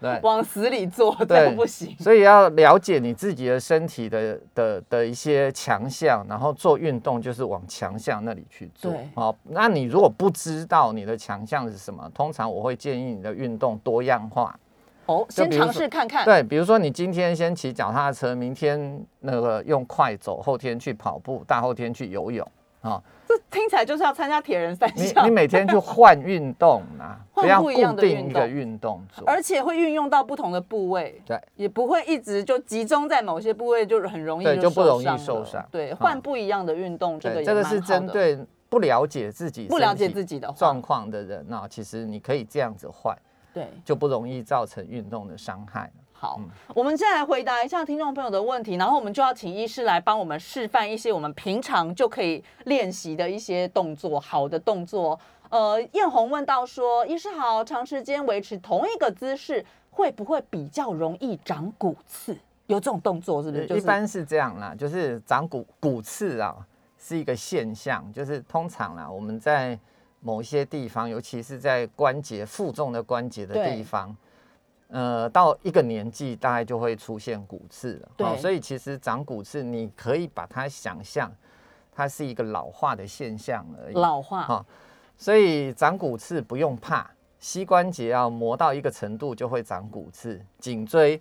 [0.00, 8.92] 对，往死里做都不行，所以要了解你自己的身体的的的一些强项，然后做运动就是往强项那里去做。
[9.14, 14.58] 好，那你如果不知道你的强项是什么，通常我会建议你的运动多样化。
[15.06, 16.24] 哦，先尝试看看。
[16.24, 22.46] 对，比如说你今天先骑脚踏车，明天那个用快走，后天去跑步，大后天去游泳。
[22.82, 25.24] 啊，这听起来就是要参加铁人三项。
[25.24, 31.20] 你你每天去换运动啊， 不要固定一个运动做，而且会运用到不同的部位。
[31.26, 35.66] 对，也不会一直就集中在某些部位，就是很容易就不容易受伤。
[35.70, 43.16] 对，换不一样的运动，这个这个是针对不了解自己不了解自己的状况的人啊其实你可以这样子换，
[43.52, 45.90] 对，就不容易造成运动的伤害。
[46.18, 46.40] 好，
[46.74, 55.18] 我们现在来回答一下听众朋友的问题，然后我们就要请医师来帮我们示范一些我们平常就可以练习的一些动作，好的动作。
[55.50, 62.34] 呃，艳红问到说，医师好，长时间维持同一个姿势，会不会比较容易长骨刺？
[62.66, 63.78] 有这种动作是不是？
[63.78, 66.56] 一般是这样啦，就是长骨骨刺啊，
[66.98, 69.78] 是一个现象，就是通常啦，我们在
[70.20, 74.16] 某一些地方，尤其是在关节负重的关节的地方。
[74.88, 78.08] 呃，到一个年纪大概就会出现骨刺了。
[78.16, 81.30] 对，所以其实长骨刺，你可以把它想象，
[81.92, 83.94] 它是一个老化的现象而已。
[83.94, 84.66] 老化哈，
[85.16, 91.20] 所以长骨刺不用怕，膝关节要磨到一个程度就会长骨刺，颈椎。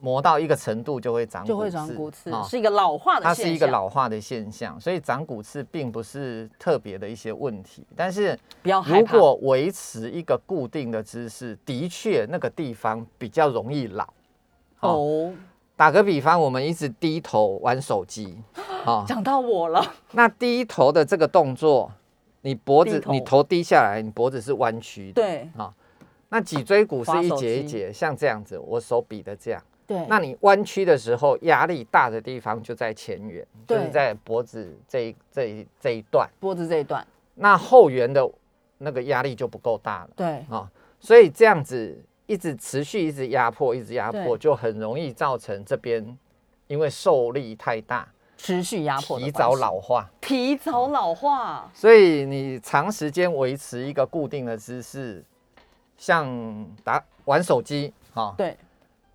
[0.00, 3.22] 磨到一个程度就会长，就会长骨刺，是一个老化的。
[3.22, 7.84] 它是一个老化的现象，所以长骨刺并不是特别的一些问题。
[7.96, 14.06] 但是，如果维持一个固定的姿势，的确那个地方比较容易老。
[14.80, 15.32] 哦，
[15.74, 18.38] 打个比方，我们一直低头玩手机，
[18.84, 19.84] 啊，讲到我了。
[20.12, 21.90] 那低头的这个动作，
[22.42, 25.74] 你脖子你头低下来，你脖子是弯曲的，对啊。
[26.30, 29.60] 那脊椎骨是一节一节，像这样子，我手比的这样。
[29.88, 37.04] 对，那你弯曲的时候，压力大的地方就在前缘，就是在脖子这一这一这一段，脖子这一段，
[37.36, 38.30] 那后缘的
[38.76, 40.10] 那个压力就不够大了。
[40.14, 40.70] 对啊，
[41.00, 46.18] 所以这样子一直持续一直压迫，一直压迫，就很容易造成这边
[46.66, 51.70] 因为受力太大，持续压迫，提早老化，提早老化。
[51.72, 55.24] 所以你长时间维持一个固定的姿势，
[55.96, 56.28] 像
[56.84, 58.54] 打玩手机，哈，对。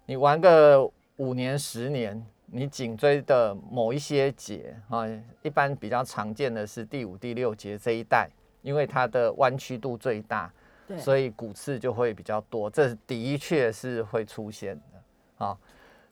[0.05, 5.05] 你玩个五年十年，你颈椎的某一些节啊，
[5.41, 8.29] 一般比较常见的是第五、第六节这一带，
[8.61, 10.51] 因为它的弯曲度最大，
[10.97, 12.69] 所以骨刺就会比较多。
[12.69, 15.57] 这的确是会出现的啊。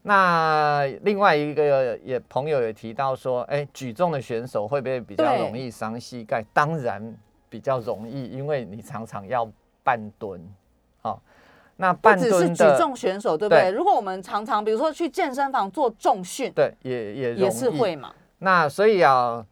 [0.03, 6.41] 那另外一个也朋友也提到说，哎，举重的选手会不会比较容易伤膝盖？
[6.53, 7.13] 当然
[7.49, 9.51] 比较容易，因为你常常要
[9.83, 10.41] 半蹲，
[11.01, 11.19] 啊。
[11.81, 13.63] 那不只是举重选手，对不对？
[13.63, 18.13] 对如果我们常常比如说去健身房做重训，对也也也是会嘛。
[18.37, 19.43] 那所以啊，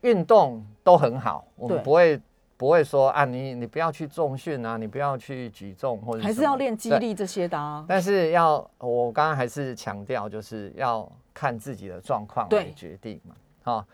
[0.00, 2.18] 运动都很好，我们不会
[2.56, 7.84] 不会说啊，你你不要去重训啊，你不要去举重或者还是要练肌对力这些的啊。
[7.86, 13.34] 但是要我刚刚还是强调，就是要看自己的状况对来决定嘛。
[13.62, 13.84] 好、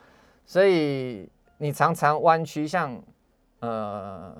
[0.46, 2.96] 所以你常常弯曲，像
[3.59, 4.33] 呃，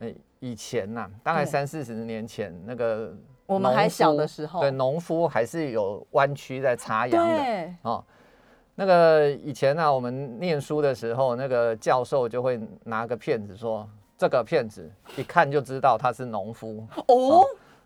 [0.00, 4.60] 诶以前呐、大概三四十年前那个我们还小的时候。
[4.60, 7.74] 对农夫还是有弯曲在插秧的。
[7.80, 8.04] 哦，
[8.74, 16.86] 那个以前呢、我们念书的时候，那个教授就会拿个片子说，这个片子一看就知道他是农夫。
[17.06, 17.42] 哦，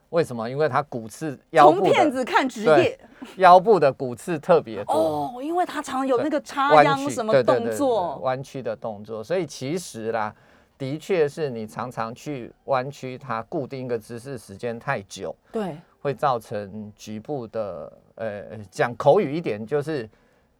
[0.08, 0.50] 为什么？
[0.50, 3.00] 因为他骨刺腰从部子看职对业
[3.36, 10.34] 腰部的骨刺特别多，哦，因为他常有那个插秧什么动作，弯曲的动作，所以其实啦，
[10.78, 20.08] 的确是你常常去弯曲它，固定一个姿势时间太久，对，会造成局部的呃，讲口语一点就是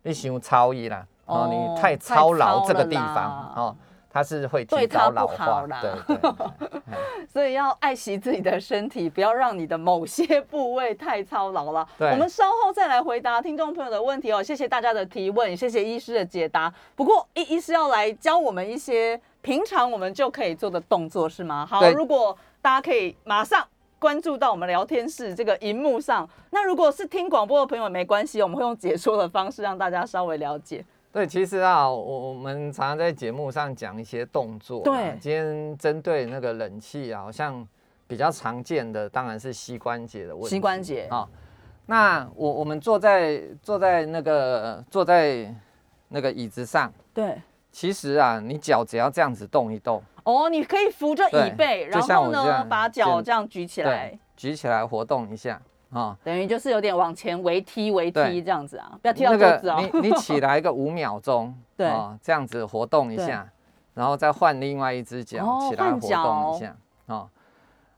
[0.03, 3.77] 你想超一啦，哦，哦你太太操操劳这个地方哦，
[4.11, 6.81] 它是会对提高老化，啦对对对
[7.29, 11.87] 所以要爱惜自己的身体，不要让你的某些部位太操劳了。
[11.99, 14.43] 对我们稍后再来回答听众朋友的问题哦。
[14.43, 16.73] 谢谢大家的提问，也谢谢医师的解答。
[16.97, 21.67] 不过，医医师要来教我们一些平常我们就可以做的动作，是吗？
[21.67, 23.67] 好，如果大家可以马上。
[24.01, 30.85] 关注到我们聊天室这个荧幕上，那如果是听广播的朋友没关系，我们会用解说的方式让大家稍微了解。
[31.11, 34.85] 对，其实啊，我我们常常在节目上讲一些动作、啊。
[34.85, 37.67] 对今天针对那个冷气啊，好像
[38.07, 40.51] 比较常见的当然是膝关节的问题。
[40.51, 41.29] 膝关节啊、
[41.87, 45.53] 那我我们坐在坐在那个坐在
[46.07, 47.43] 那个椅子上，对，
[47.79, 54.09] 其实啊，你脚只要这样子动一动，哦，你可以扶着椅背，然后呢，把脚简这样举起来。
[54.09, 55.63] 对，，举起来活动一下
[55.93, 56.19] 啊。
[56.25, 58.43] 等于就是有点往前围踢围踢对。
[58.43, 59.91] 这样子啊，不要踢到那个桌子哦。
[59.93, 61.87] 你你起来个五秒钟， 对。
[61.87, 63.49] 啊，这样子活动一下，
[63.95, 67.31] 然后再换另外一只脚哦起来活动一下，哦，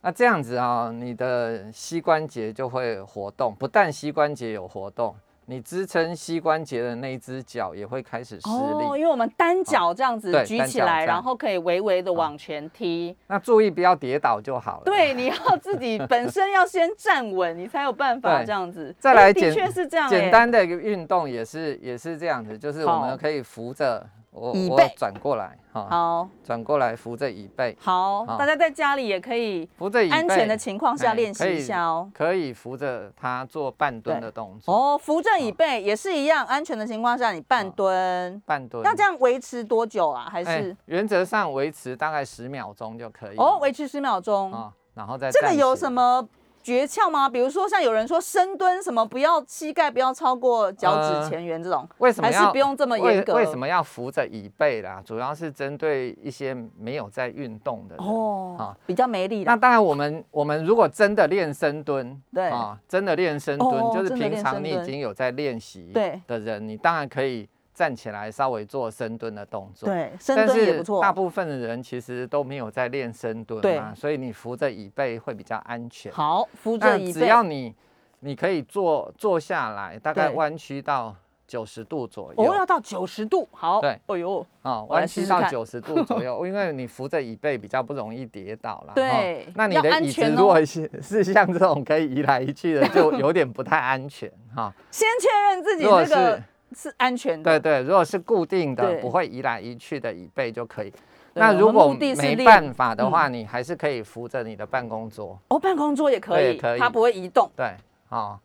[0.03, 5.17] 那这样子啊，你的膝关节就会活动，不但膝关节有活动，
[5.51, 9.01] 你支撑膝关节的那一只脚也会开始施哦，力。
[9.01, 13.17] 因为我们单脚这样子举起来，然后可以微微的往前踢。
[13.27, 14.83] 那注意不要跌倒就好了。
[14.85, 18.95] 对，你要自己 本身要先站稳，你才有办法这样子。
[19.01, 32.09] 再来的确是这样耶，简单的一个运动也是也是这样子，就是我们可以扶着我我椅背转过来哈，好转过来扶着椅背，好，大家在家里也可以扶着椅背，安全的情况下哎练习一下哦。
[32.15, 38.85] 可以扶着它做半蹲的动作，哦，扶正椅背也是一样，安全的情况下你半蹲，半蹲。
[38.85, 40.29] 要这样维持多久啊？
[40.31, 43.37] 还哎是原则上维持大概十秒钟就可以。
[43.37, 44.53] 哦，维持十秒钟？
[44.53, 45.75] 啊，然后再这个有？
[45.75, 46.29] 什么
[46.63, 47.29] 诀窍吗？
[47.29, 53.35] 比如说像有人说深蹲什么，不要膝盖不要超过脚趾前缘这种，为什么还是不用这么为严格？
[53.35, 55.03] 为什么要扶着椅背啦？
[55.05, 58.07] 主要是针对一些没有在运动的人。
[58.07, 59.53] 哦啊，比较没力啦。
[59.53, 67.49] 那当然，我们我们如果真的练深蹲，对啊，真的练深蹲，哦就是平常你已经有在练习对的人，你当然可以
[67.81, 69.89] 站起来稍微做深蹲的动作。
[69.89, 71.01] 对，深但是蹲也不错。
[71.01, 76.13] 大部分的人其实都没有在练深蹲对嘛，所以你扶着椅背会比较安全。
[76.13, 77.13] 好，扶那着椅背。
[77.13, 77.75] 只要你
[78.19, 81.17] 你可以坐坐下来，大概对弯曲到
[81.47, 82.43] 九十度左右。
[82.43, 83.49] 哦，要到九十度。
[83.51, 88.93] 好，对哎呦，啊，弯曲到九十度左右， 因为你扶着椅背比较不容易跌倒啦。
[88.95, 94.71] 对哦那你的椅子如果是是像这种可以移来移去的，就有点不太安全哈。
[94.93, 97.59] 先确认自己这个是是安全的。
[97.59, 100.93] 对对，如果是固定的，不会移来移去的椅背就可以。
[101.35, 107.49] 那如果没办法的话，你还是可以扶着你的办公桌，哦，办公桌也可以，可以它不会移动。
[107.55, 107.73] 对，
[108.09, 108.37] 哦，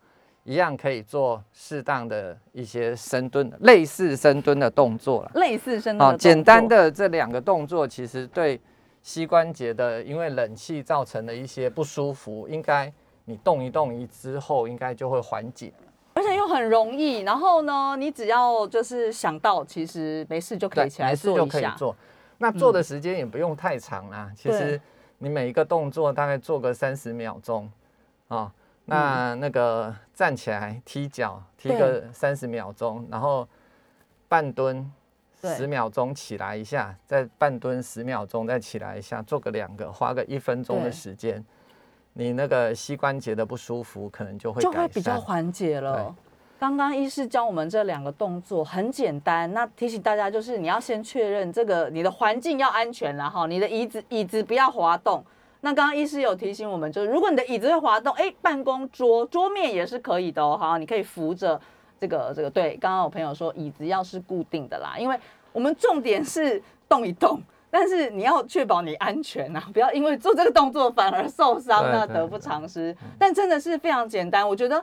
[0.44, 5.32] 一样可以做适当的一些深蹲，类似深蹲的动作了。
[5.34, 6.68] 类似深蹲哦，简单。
[6.68, 8.62] 的这两个动作，其实对
[9.02, 12.94] 膝关节的因为冷气造成的一些不舒服，应该
[13.26, 15.74] 你动一动一之后，应该就会缓解。
[16.16, 17.20] 而且又很容易。
[17.20, 21.60] 然后呢，你只要就是想到，其实没事就可以，起来没事就做一下。
[21.60, 21.96] 嗯可以做。
[22.38, 24.82] 那做的时间也不用太长啦，其对实
[25.20, 27.72] 你每一个动作大概做个三十秒钟
[28.28, 28.52] 啊。
[28.88, 33.48] 那那个站起来踢脚，踢对个三十秒钟，然后
[34.28, 34.92] 半蹲
[35.42, 41.44] 十秒钟起来一下，再半蹲十秒钟再起来一下，做个两个，花个一分钟的时间，
[42.18, 45.20] 你那个膝关节的不舒服可能就会就会比较。
[45.20, 46.16] 缓解了。
[46.58, 55.22] 刚刚医师教我们这两个动作很简单，那提醒大家就是你要先确认这个你的环境要安全啦哈，你的椅子椅子不要滑动。
[55.60, 60.56] 那刚刚医师有提醒我们，就是如果你的椅子会滑动，哎，办公桌桌面也是可以的哦。
[60.58, 61.60] 好，你可以扶着
[62.00, 62.50] 这个这个。
[62.50, 65.20] 对，刚刚有朋友说椅子要是固定的啦，因为
[65.52, 67.42] 我们重点是动一动，
[67.78, 72.96] 但是你要确保你安全啊， 不要因为做这个动作反而受伤，那得不偿失。
[73.20, 74.82] 但真的是非常简单，我觉得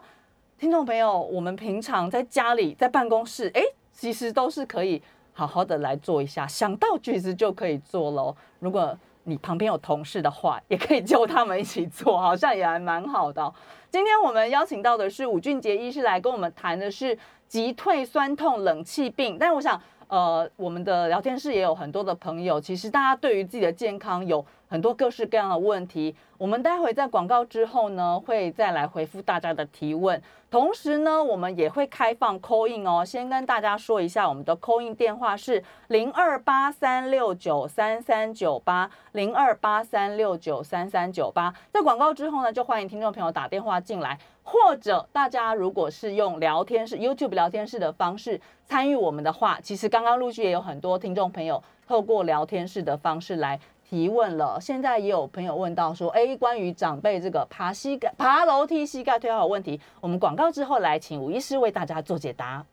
[0.59, 8.37] 听众朋友，我们平常在家里在办公室，哎，其实都是可以好好的来做一下，想到句子就可以做喽。
[8.59, 13.51] 如果你旁边有同事的话，也可以叫他们一起做，好像也还蛮好的。
[13.91, 17.19] 今天我们邀请到的是武俊杰医师来跟我们谈的是
[17.49, 19.81] 急退酸痛冷气病，但我想。
[20.13, 26.17] 呃，我们的聊天室也有很多的朋友，其实大家对于自己的健康有很多各式各样的问题。
[26.39, 30.21] 我们待会在广告之后呢，会再来回复大家的提问。
[30.51, 33.05] 同时呢，我们也会开放 call in 哦。
[33.05, 41.53] 先跟大家说一下，我们的 call in 电话是零二八三六九三三九八零二八三六九三三九八。
[41.71, 44.19] 在广告之后呢，就欢迎听众朋友打电话进来。
[44.45, 53.61] 或者大家如果是用聊天室 YouTube 聊天室的方式参与我们的话，其实刚刚陆续也有很多听众朋友透过聊天室的方式来
[53.93, 54.59] 提问了。
[54.59, 62.65] 现在也有朋友问到说，哎，关于长辈这个爬膝盖、爬楼梯膝盖退化的问题，我们广告之后来请吴医师为大家做解答。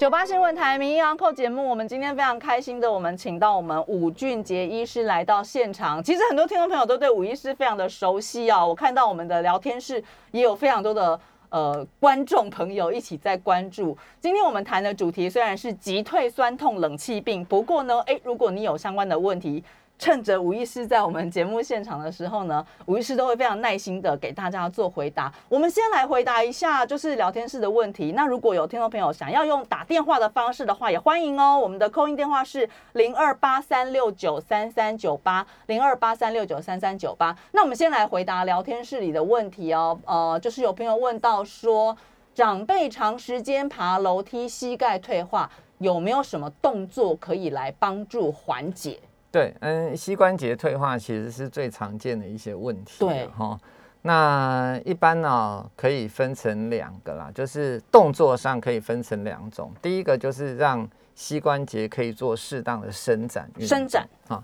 [0.00, 6.02] 九八新闻台名医扣节目，我们今天非常开心的，我们请到我们武俊杰医师来到现场。
[6.02, 13.94] 其实很多听众朋友都对武医师非常的熟悉啊，我看到我们的聊天室也有非常多的呃观众朋友一起在关注。
[14.22, 19.62] 今天我们谈的主题虽然是急退酸痛冷气病，不过呢，哎，如果你有相关的问题。
[19.98, 25.32] 趁着吴医师在我们节目现场的时候呢，吴医师都会非常耐心的给大家做回答。
[25.48, 28.12] 我们先来回答一下就是聊天室的问题。
[28.12, 31.58] 那如果有听众朋友想要用打电话的方式的话，也欢迎哦。
[31.58, 37.36] 我们的扣音电话是零二八三六九三三九八零二八三六九三三九八。
[37.52, 39.98] 那我们先来回答聊天室里的问题哦。
[40.04, 41.96] 呃，就是有朋友问到说，
[42.34, 49.00] 长辈长时间爬楼梯，膝盖退化，有没有什么动作可以来帮助缓解？
[49.36, 53.00] 对，嗯，膝关节退化其实是最常见的一些问题。
[53.00, 53.60] 对，哈，
[54.00, 59.70] 那一般呢可以分成两个啦，就是动作上可以分成两种。
[59.82, 63.68] 第一个就是让膝关节可以做适当的伸展运动。
[63.68, 64.42] 伸展啊，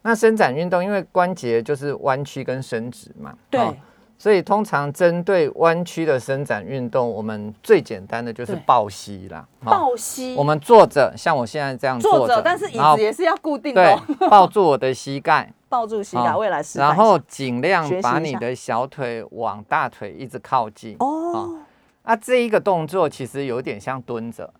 [0.00, 3.36] 那伸展运动，因为关节就是弯曲跟伸直嘛。
[3.50, 3.60] 对。
[4.20, 9.48] 所以通常针对弯曲的伸展运动，我们最简单的就是抱膝啦。
[9.64, 13.82] 抱膝，我们坐着，像我现在这样坐着，但是椅子也是要固定的。
[13.82, 16.78] 对，抱住我的膝盖， 抱住膝盖，未来是。
[16.78, 20.94] 然后尽量把你的小腿往大腿一直靠近。
[20.98, 21.56] 哦。
[22.02, 24.52] 那这一个动作其实有点像蹲着，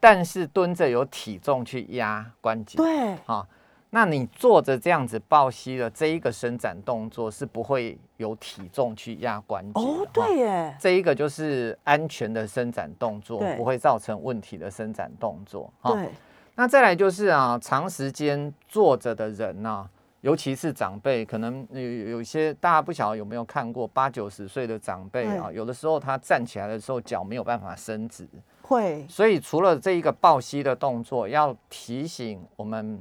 [0.00, 2.76] 但是蹲着有体重去压关节。
[2.76, 3.12] 对。
[3.26, 3.46] 啊。
[3.90, 15.72] 那你坐着这样子抱膝的这一个伸展动作是不会有体重去压关节哦，对耶，这一个就是安全的伸展动作，不会造成问题的伸展动作。
[15.82, 16.10] 对，
[16.54, 19.88] 那再来就是啊，长时间坐着的人呢，
[20.20, 28.28] 尤其是长辈，可能有有些大家不晓得有没有看过八九十岁的长辈啊，有的时候他站起来的时候脚没有办法伸直，
[28.60, 33.00] 会，所以除了这一个抱膝的动作，要提醒我们。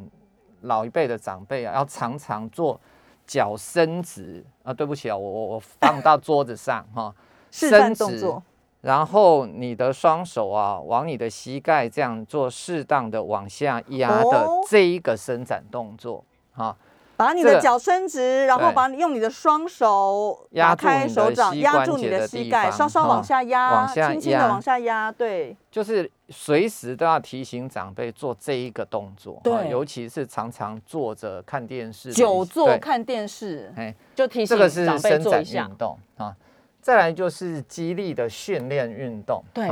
[0.61, 2.79] 老一辈的长辈啊，要常常做
[3.25, 4.73] 脚伸直啊。
[4.73, 7.13] 对不起啊，我我我放到桌子上 哈，
[7.51, 8.33] 伸直，
[8.81, 16.75] 然后你的双手啊，往你的膝盖这样做适当的往下压的这一个伸展动作啊。
[17.17, 36.35] 把你的脚伸直，然后把你用你的双手压开手掌，压住你的膝盖，稍稍往下压，轻轻的往下压，对，就是随时都要提醒长辈做这一个动作，对，尤其是常常坐着看电视、久坐看电视，哎，就提醒这个是伸展运动啊。
[36.79, 39.69] 再来就是激励的训练运动，对。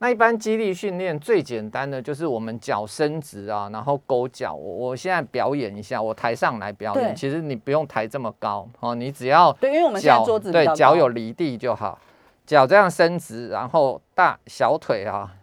[0.00, 4.54] 那一般肌力训练最简单的就是我们脚伸直啊，然后勾脚。
[4.54, 7.14] 我我现在表演一下，我抬上来表演。
[7.16, 11.98] 其实你不用抬这么高哦，你只要对，因为我们脚对脚有离地就好，
[12.46, 15.34] 脚这样伸直，然后大小腿啊，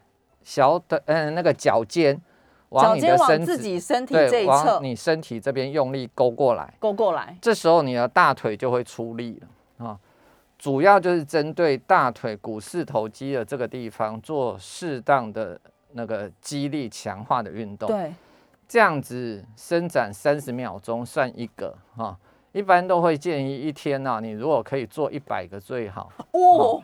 [0.43, 2.17] 小腿嗯那个脚尖
[2.69, 9.54] 往你的身自己身体这一侧，你身体这边用力勾过来，勾过来，这时候你的大腿就会出力了啊。
[10.65, 15.61] 主要就是针对大腿股四头肌的这个地方做适当的
[15.91, 17.87] 那个肌力强化的运动。
[17.87, 18.11] 对，
[18.67, 22.17] 这样子伸展三十秒钟算一个哈。
[22.51, 26.11] 一般都会建议一天呢，你如果可以做一百个最好。
[26.31, 26.83] 哦，啊，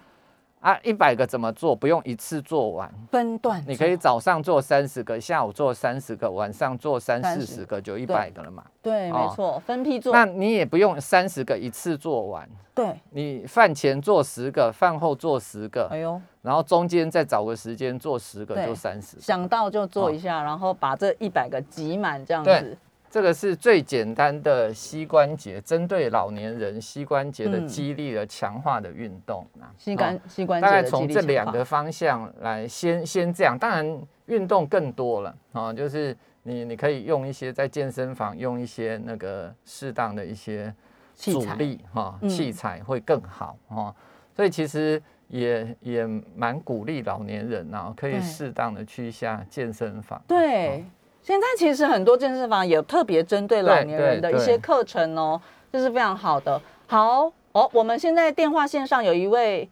[0.83, 1.75] 一百个怎么做？
[1.75, 8.63] 不用一次做完，分段，你可以早上做三十个，下午做三十个，晚上做三四十个，就一百个了嘛。
[8.81, 19.19] 对，没哦错，分批做，那你也不用三十个一次做完，对，你饭前做十个，饭后做十个，哎呦，然后中间再找个时间做十个，就三十。
[19.19, 22.77] 想到就做一下，然后把这一百个挤满，这样子，
[23.11, 27.67] 这个是最简单的膝关节，针对老年人膝关节的嗯。
[27.67, 29.67] 肌力的强化的运动啊。
[29.77, 40.73] 膝关哦膝关节大概从这两个方向来先先这样，当然运动更多了啊，就是你你可以用一些在健身房用一些那个适当的一些
[41.13, 42.29] 阻力哈、嗯。
[42.29, 43.93] 器材会更好哈、
[44.33, 48.21] 所以其实也也蛮鼓励老年人啊，可以对。
[48.21, 50.21] 适当的去一下健身房。
[50.25, 50.85] 对，
[51.21, 55.39] 现在其实很多健身房也特别针对老年人的一些课程哦，
[55.71, 56.59] 这是非常好的。
[56.87, 59.69] 好哦，我们现在电话线上有一位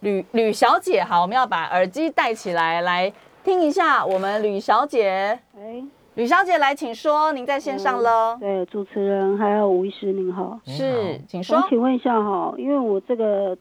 [0.00, 3.12] 吕吕小姐，好，我们要把耳机戴起来，来
[3.44, 5.38] 听一下我们吕小姐。
[5.58, 5.84] 哎，
[6.14, 8.36] 吕小姐来，请说，您在线上了。
[8.40, 10.98] 对，主持人还有吴医师您好，是好，
[11.28, 11.68] 请说想。
[11.68, 13.56] 请问一下哈，因为我这个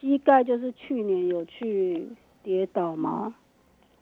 [0.00, 2.08] 膝盖就是去年有去
[2.42, 3.32] 跌倒嘛，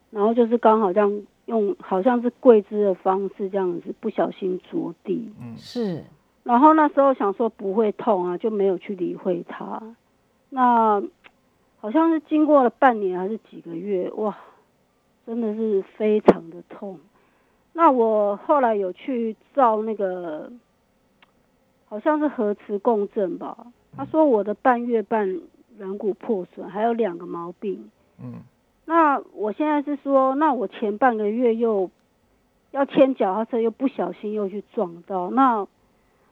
[0.09, 6.03] 然后就是刚好这样用好像是跪姿的方式这样子不小心着地，是，
[6.43, 9.81] 然后那时候想说不会痛啊，就没有去理会它。
[10.49, 11.01] 那
[11.79, 14.37] 好像是经过了半年还是几个月，哇，
[15.25, 16.99] 真的是非常的痛。
[17.73, 20.51] 那我后来有去照那个，
[21.85, 23.65] 好像是核磁共振吧。
[23.95, 25.39] 他说我的半月半
[25.77, 27.89] 软骨破损，还有两个毛病。
[28.21, 28.35] 嗯，
[28.91, 31.89] 那我现在是说，那我前半个月又
[32.71, 35.65] 要牵脚踏车，又不小心又去撞到，那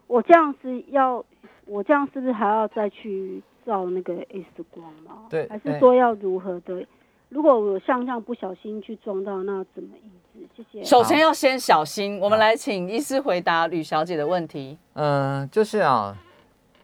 [0.08, 1.24] 我这样是要，
[1.66, 5.28] 我这样是不是还要再去照那个 X 光吗？
[5.30, 6.86] 对还是哎说要如何的？
[7.30, 10.64] 如果我像这样不小心去撞到，那怎么医治？
[10.64, 10.84] 谢谢。
[10.84, 12.20] 首先要先小心。
[12.20, 14.78] 我们来请医师回答吕小姐的问题。
[14.96, 16.14] 嗯、就是啊，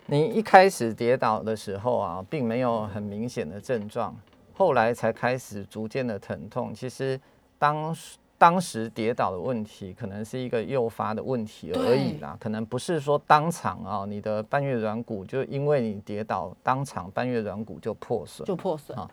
[0.06, 4.16] 你一开始跌倒的时候啊，并没有很明显的症状，
[4.56, 6.74] 后来才开始逐渐的疼痛。
[6.74, 7.20] 其实
[7.60, 18.46] 当时当时跌倒的问题，可能是一个诱发的问题而已啦，可能不是说当场啊，你的半月软骨就因为你跌倒，当场半月软骨就破损。
[18.46, 19.10] 就破损啊。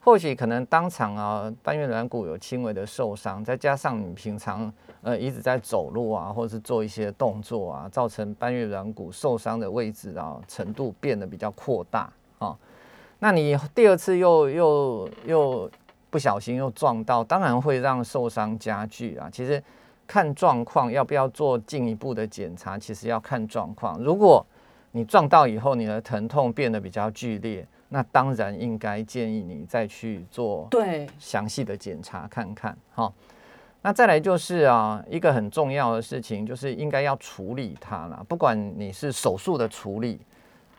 [0.00, 4.72] 或许可能当场啊，半月软骨有轻微的受伤，再加上你平常
[5.02, 12.56] 呃一直在走路啊，或者是做一些动作啊，造成半月软骨受伤的位置啊程度变得比较扩大啊。
[13.18, 15.70] 那你第二次又又又
[16.10, 19.28] 不小心又撞到，当然会让受伤加剧啊。
[19.32, 19.62] 其实
[20.06, 23.98] 看状况要不要做进一步的检查，其实要看状况。
[24.00, 24.44] 如果
[24.92, 33.12] 你撞到以后，你的疼痛变得比较剧烈，那当然应该建议你再去做对，详细的检查看看哈。
[33.82, 40.18] 那再来就是啊，一个很重要的事情就是应该要处理它啦，不管你是手术的处理，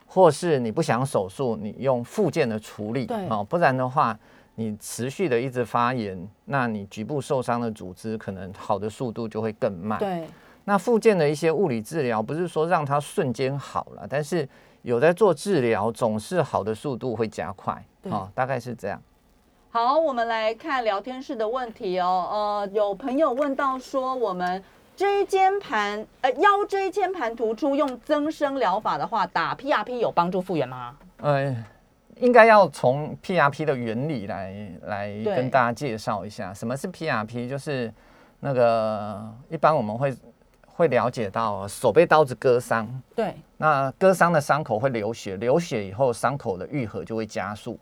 [0.08, 4.18] 或是你不想手术，你用附件的处理对啊，不然的话，
[4.56, 10.00] 你持续的一直发炎，那你局部受伤的组织可能好的速度就会更慢。
[10.00, 10.28] 对，
[10.64, 14.48] 那附件的一些物理治疗，不是说让它瞬间好了，但是
[14.82, 19.02] 有在做治疗，总是好的速度会加快，对哦，大概是这样。
[19.70, 22.28] 好，我们来看聊天室的问题哦。
[22.32, 24.64] 呃，有朋友问到说，我们
[24.98, 30.98] 椎间盘呃腰椎间盘突出用增生疗法的话，打 PRP 有帮助复原吗？
[31.18, 31.56] 呃，
[32.16, 37.94] 应该要从 PRP 的原理来来跟大家介绍一下，什么是 PRP，就是
[38.40, 40.12] 那个一般我们会
[40.66, 47.80] 会了解到手被刀子割伤，对，那割伤的伤口会流血，流血以后伤口的愈合就会加速，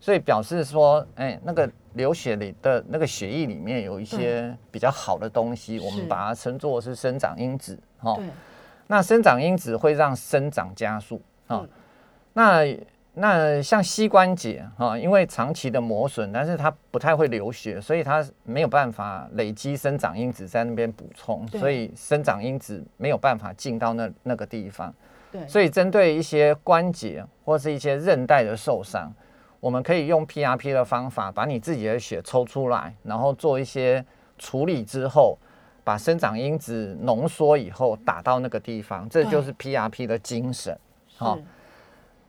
[0.00, 8.22] 所以表示说，哎、那个流血里的那个血液里面有一些比较好的东西，我们把它称作是生长因子，哦。
[8.86, 11.68] 那生长因子会让生长加速啊、嗯
[12.34, 12.76] 那
[13.14, 24.92] 那像膝关节哈、因为长期的磨损，但是它不太会流血，所以它没有办法累积生长因子在那边补充，所以生长因子没有办法进到那那个地方。
[25.30, 29.12] 对，所以针对一些关节或是一些韧带的受伤，
[29.64, 34.04] 我们可以用 PRP 的方法把你自己的血抽出来，然后做一些
[34.36, 35.38] 处理之后，
[35.82, 40.78] 把生长因子浓缩以后打到那个地方，这就是 PRP 的精神。
[41.16, 41.44] 好是，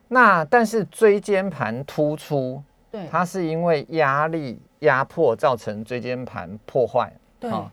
[0.08, 7.12] 那但是椎间盘突出，对，它是因为压力压迫造成椎间盘破坏。
[7.38, 7.70] 对，好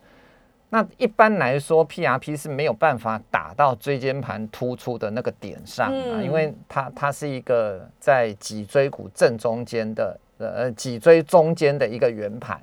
[0.74, 12.58] 那一般来说，PRP 是没有办法打到椎间盘突出的那个点上啊，嗯因为它它是一个在脊椎骨正中间的呃脊椎中间的一个圆盘。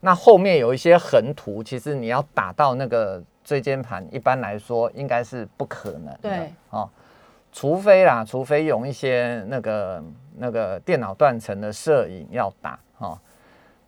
[0.00, 6.18] 那后面有一些横突，其实你要打到那个椎间盘，一般来说应该是不可能的。
[6.22, 6.90] 对哦，
[7.52, 10.04] 除非啦，除非用一些那个
[10.36, 13.16] 那个电脑断层的摄影要打哦。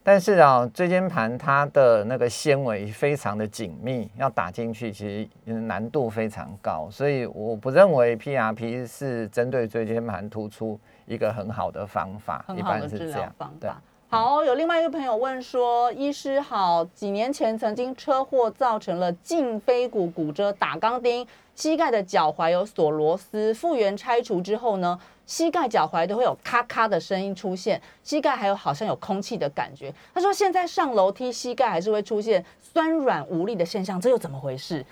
[0.03, 13.55] 但是啊，椎间盘它的那个纤维非常的紧密，要打进去其实嗯难度非常高，所以我不认为 PRP 是针对椎间盘突出一个很好的方法，一般是这样疗方。
[13.61, 13.83] 对法。
[14.09, 21.25] 好，有另外一个朋友问说，医师好，几年前曾经车祸造成了胫腓骨骨折，打钢钉，
[21.61, 29.93] 膝盖的脚踝有锁螺丝，复原拆除之后呢，膝盖脚踝都会有咔咔的声音出现，膝盖还有好像有空气的感觉。
[30.15, 34.83] 他说现在上楼梯膝盖还是会出现酸软无力的现象，这又怎么回事？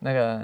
[0.00, 0.42] 那个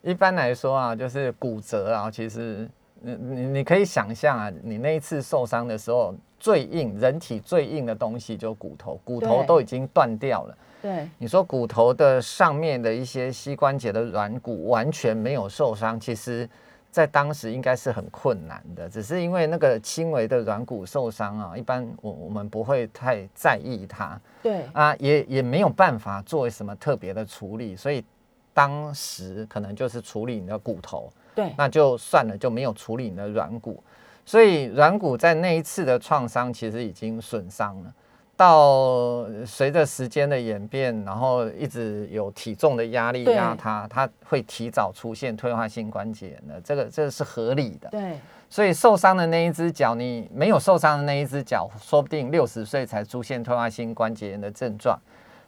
[0.00, 2.66] 一般来说啊，就是骨折啊，其实
[3.02, 10.56] 你你你可以想象啊，你那一次受伤的时候，最硬人体最硬的东西就骨头，骨头都已经断掉了。
[10.84, 16.46] 对，你说骨头的上面的一些膝关节的软骨完全没有受伤，其实
[16.90, 28.04] 在当时应该是很困难的，只是因为那个轻微的软骨受伤啊，一般我我们不会太在意它对，啊，也也没有办法做什么特别的处理，所以
[28.52, 33.82] 当时可能就是处理你的骨头，对，那就算了，就没有处理你的软骨，
[34.26, 37.94] 所以软骨在那一次的创伤其实已经损伤了。
[38.36, 47.88] 到随着时间的演变，然后一直有体重的压力对压它，它会提早出现退化性关节炎的，这个这个是合理的。
[47.90, 48.18] 对，
[48.50, 54.98] 所以受伤的那一只脚，你没有受伤的那一只脚，说不定六十岁才出现退化性关节炎的症状。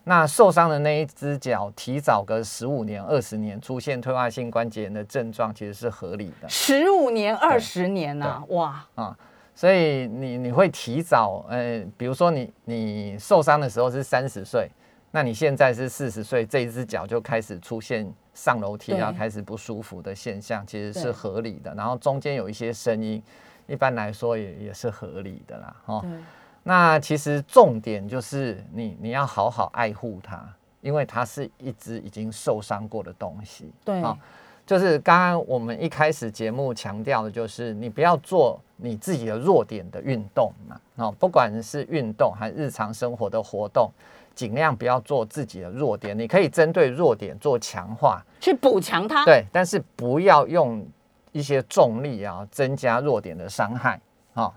[0.09, 6.49] 那受伤的那一只脚，提早个十五年、二十年出现退化性关节炎的症状，其实是合理的。
[6.49, 8.87] 十五年、二十年呐、哇，
[9.57, 14.71] 所以你你会提早，呃，比如说你你受伤的时候是三十岁，
[15.11, 21.75] 那你现在是四十岁，这一只脚就开始出现上楼梯啊开始不舒服的现象，其实是合理的。
[21.75, 23.23] 然后中间有一些声音，
[23.67, 26.05] 一般来说也也是合理的啦，哦。
[26.63, 30.47] 那其实重点就是你你要好好爱护它，
[30.83, 33.73] 因为它是一只已经受伤过的东西。
[33.83, 34.19] 对哦
[34.67, 43.89] 就是刚刚我们一开始节目强调的，就是你不要做你自己的弱点的运动嘛，哦，不管是运动还是日常生活的活动，
[44.35, 46.19] 尽量不要做自己的弱点。
[46.19, 49.25] 你可以针对弱点做强化，去补强它。
[49.25, 50.85] 对，但是不要用
[51.31, 54.01] 一些重力啊增加弱点的伤害
[54.35, 54.55] 啊、哦。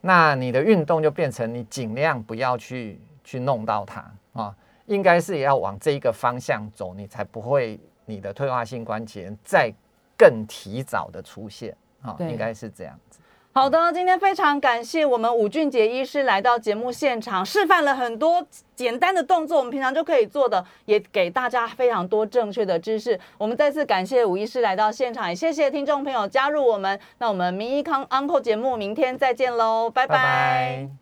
[0.00, 4.54] 那你的运动就变成你尽量不要去去弄到它啊、哦，
[4.86, 9.72] 应该是也要往这一个方向走，你才不会你的退化性关节炎再
[10.16, 13.18] 更提早的出现啊、哦，应该是这样子。
[13.54, 18.42] 好的，今天非常感谢我们武俊杰医师来到节目现场，示范了很多
[18.74, 23.20] 简单的动作，我们平常就可以做的，也给大家非常多正确的知识。
[23.36, 26.98] 我们再次感谢武医师来到现场，也谢谢听众朋友加入我们。
[27.18, 30.92] 那我们名医康 uncle 节目明天再见喽，拜拜拜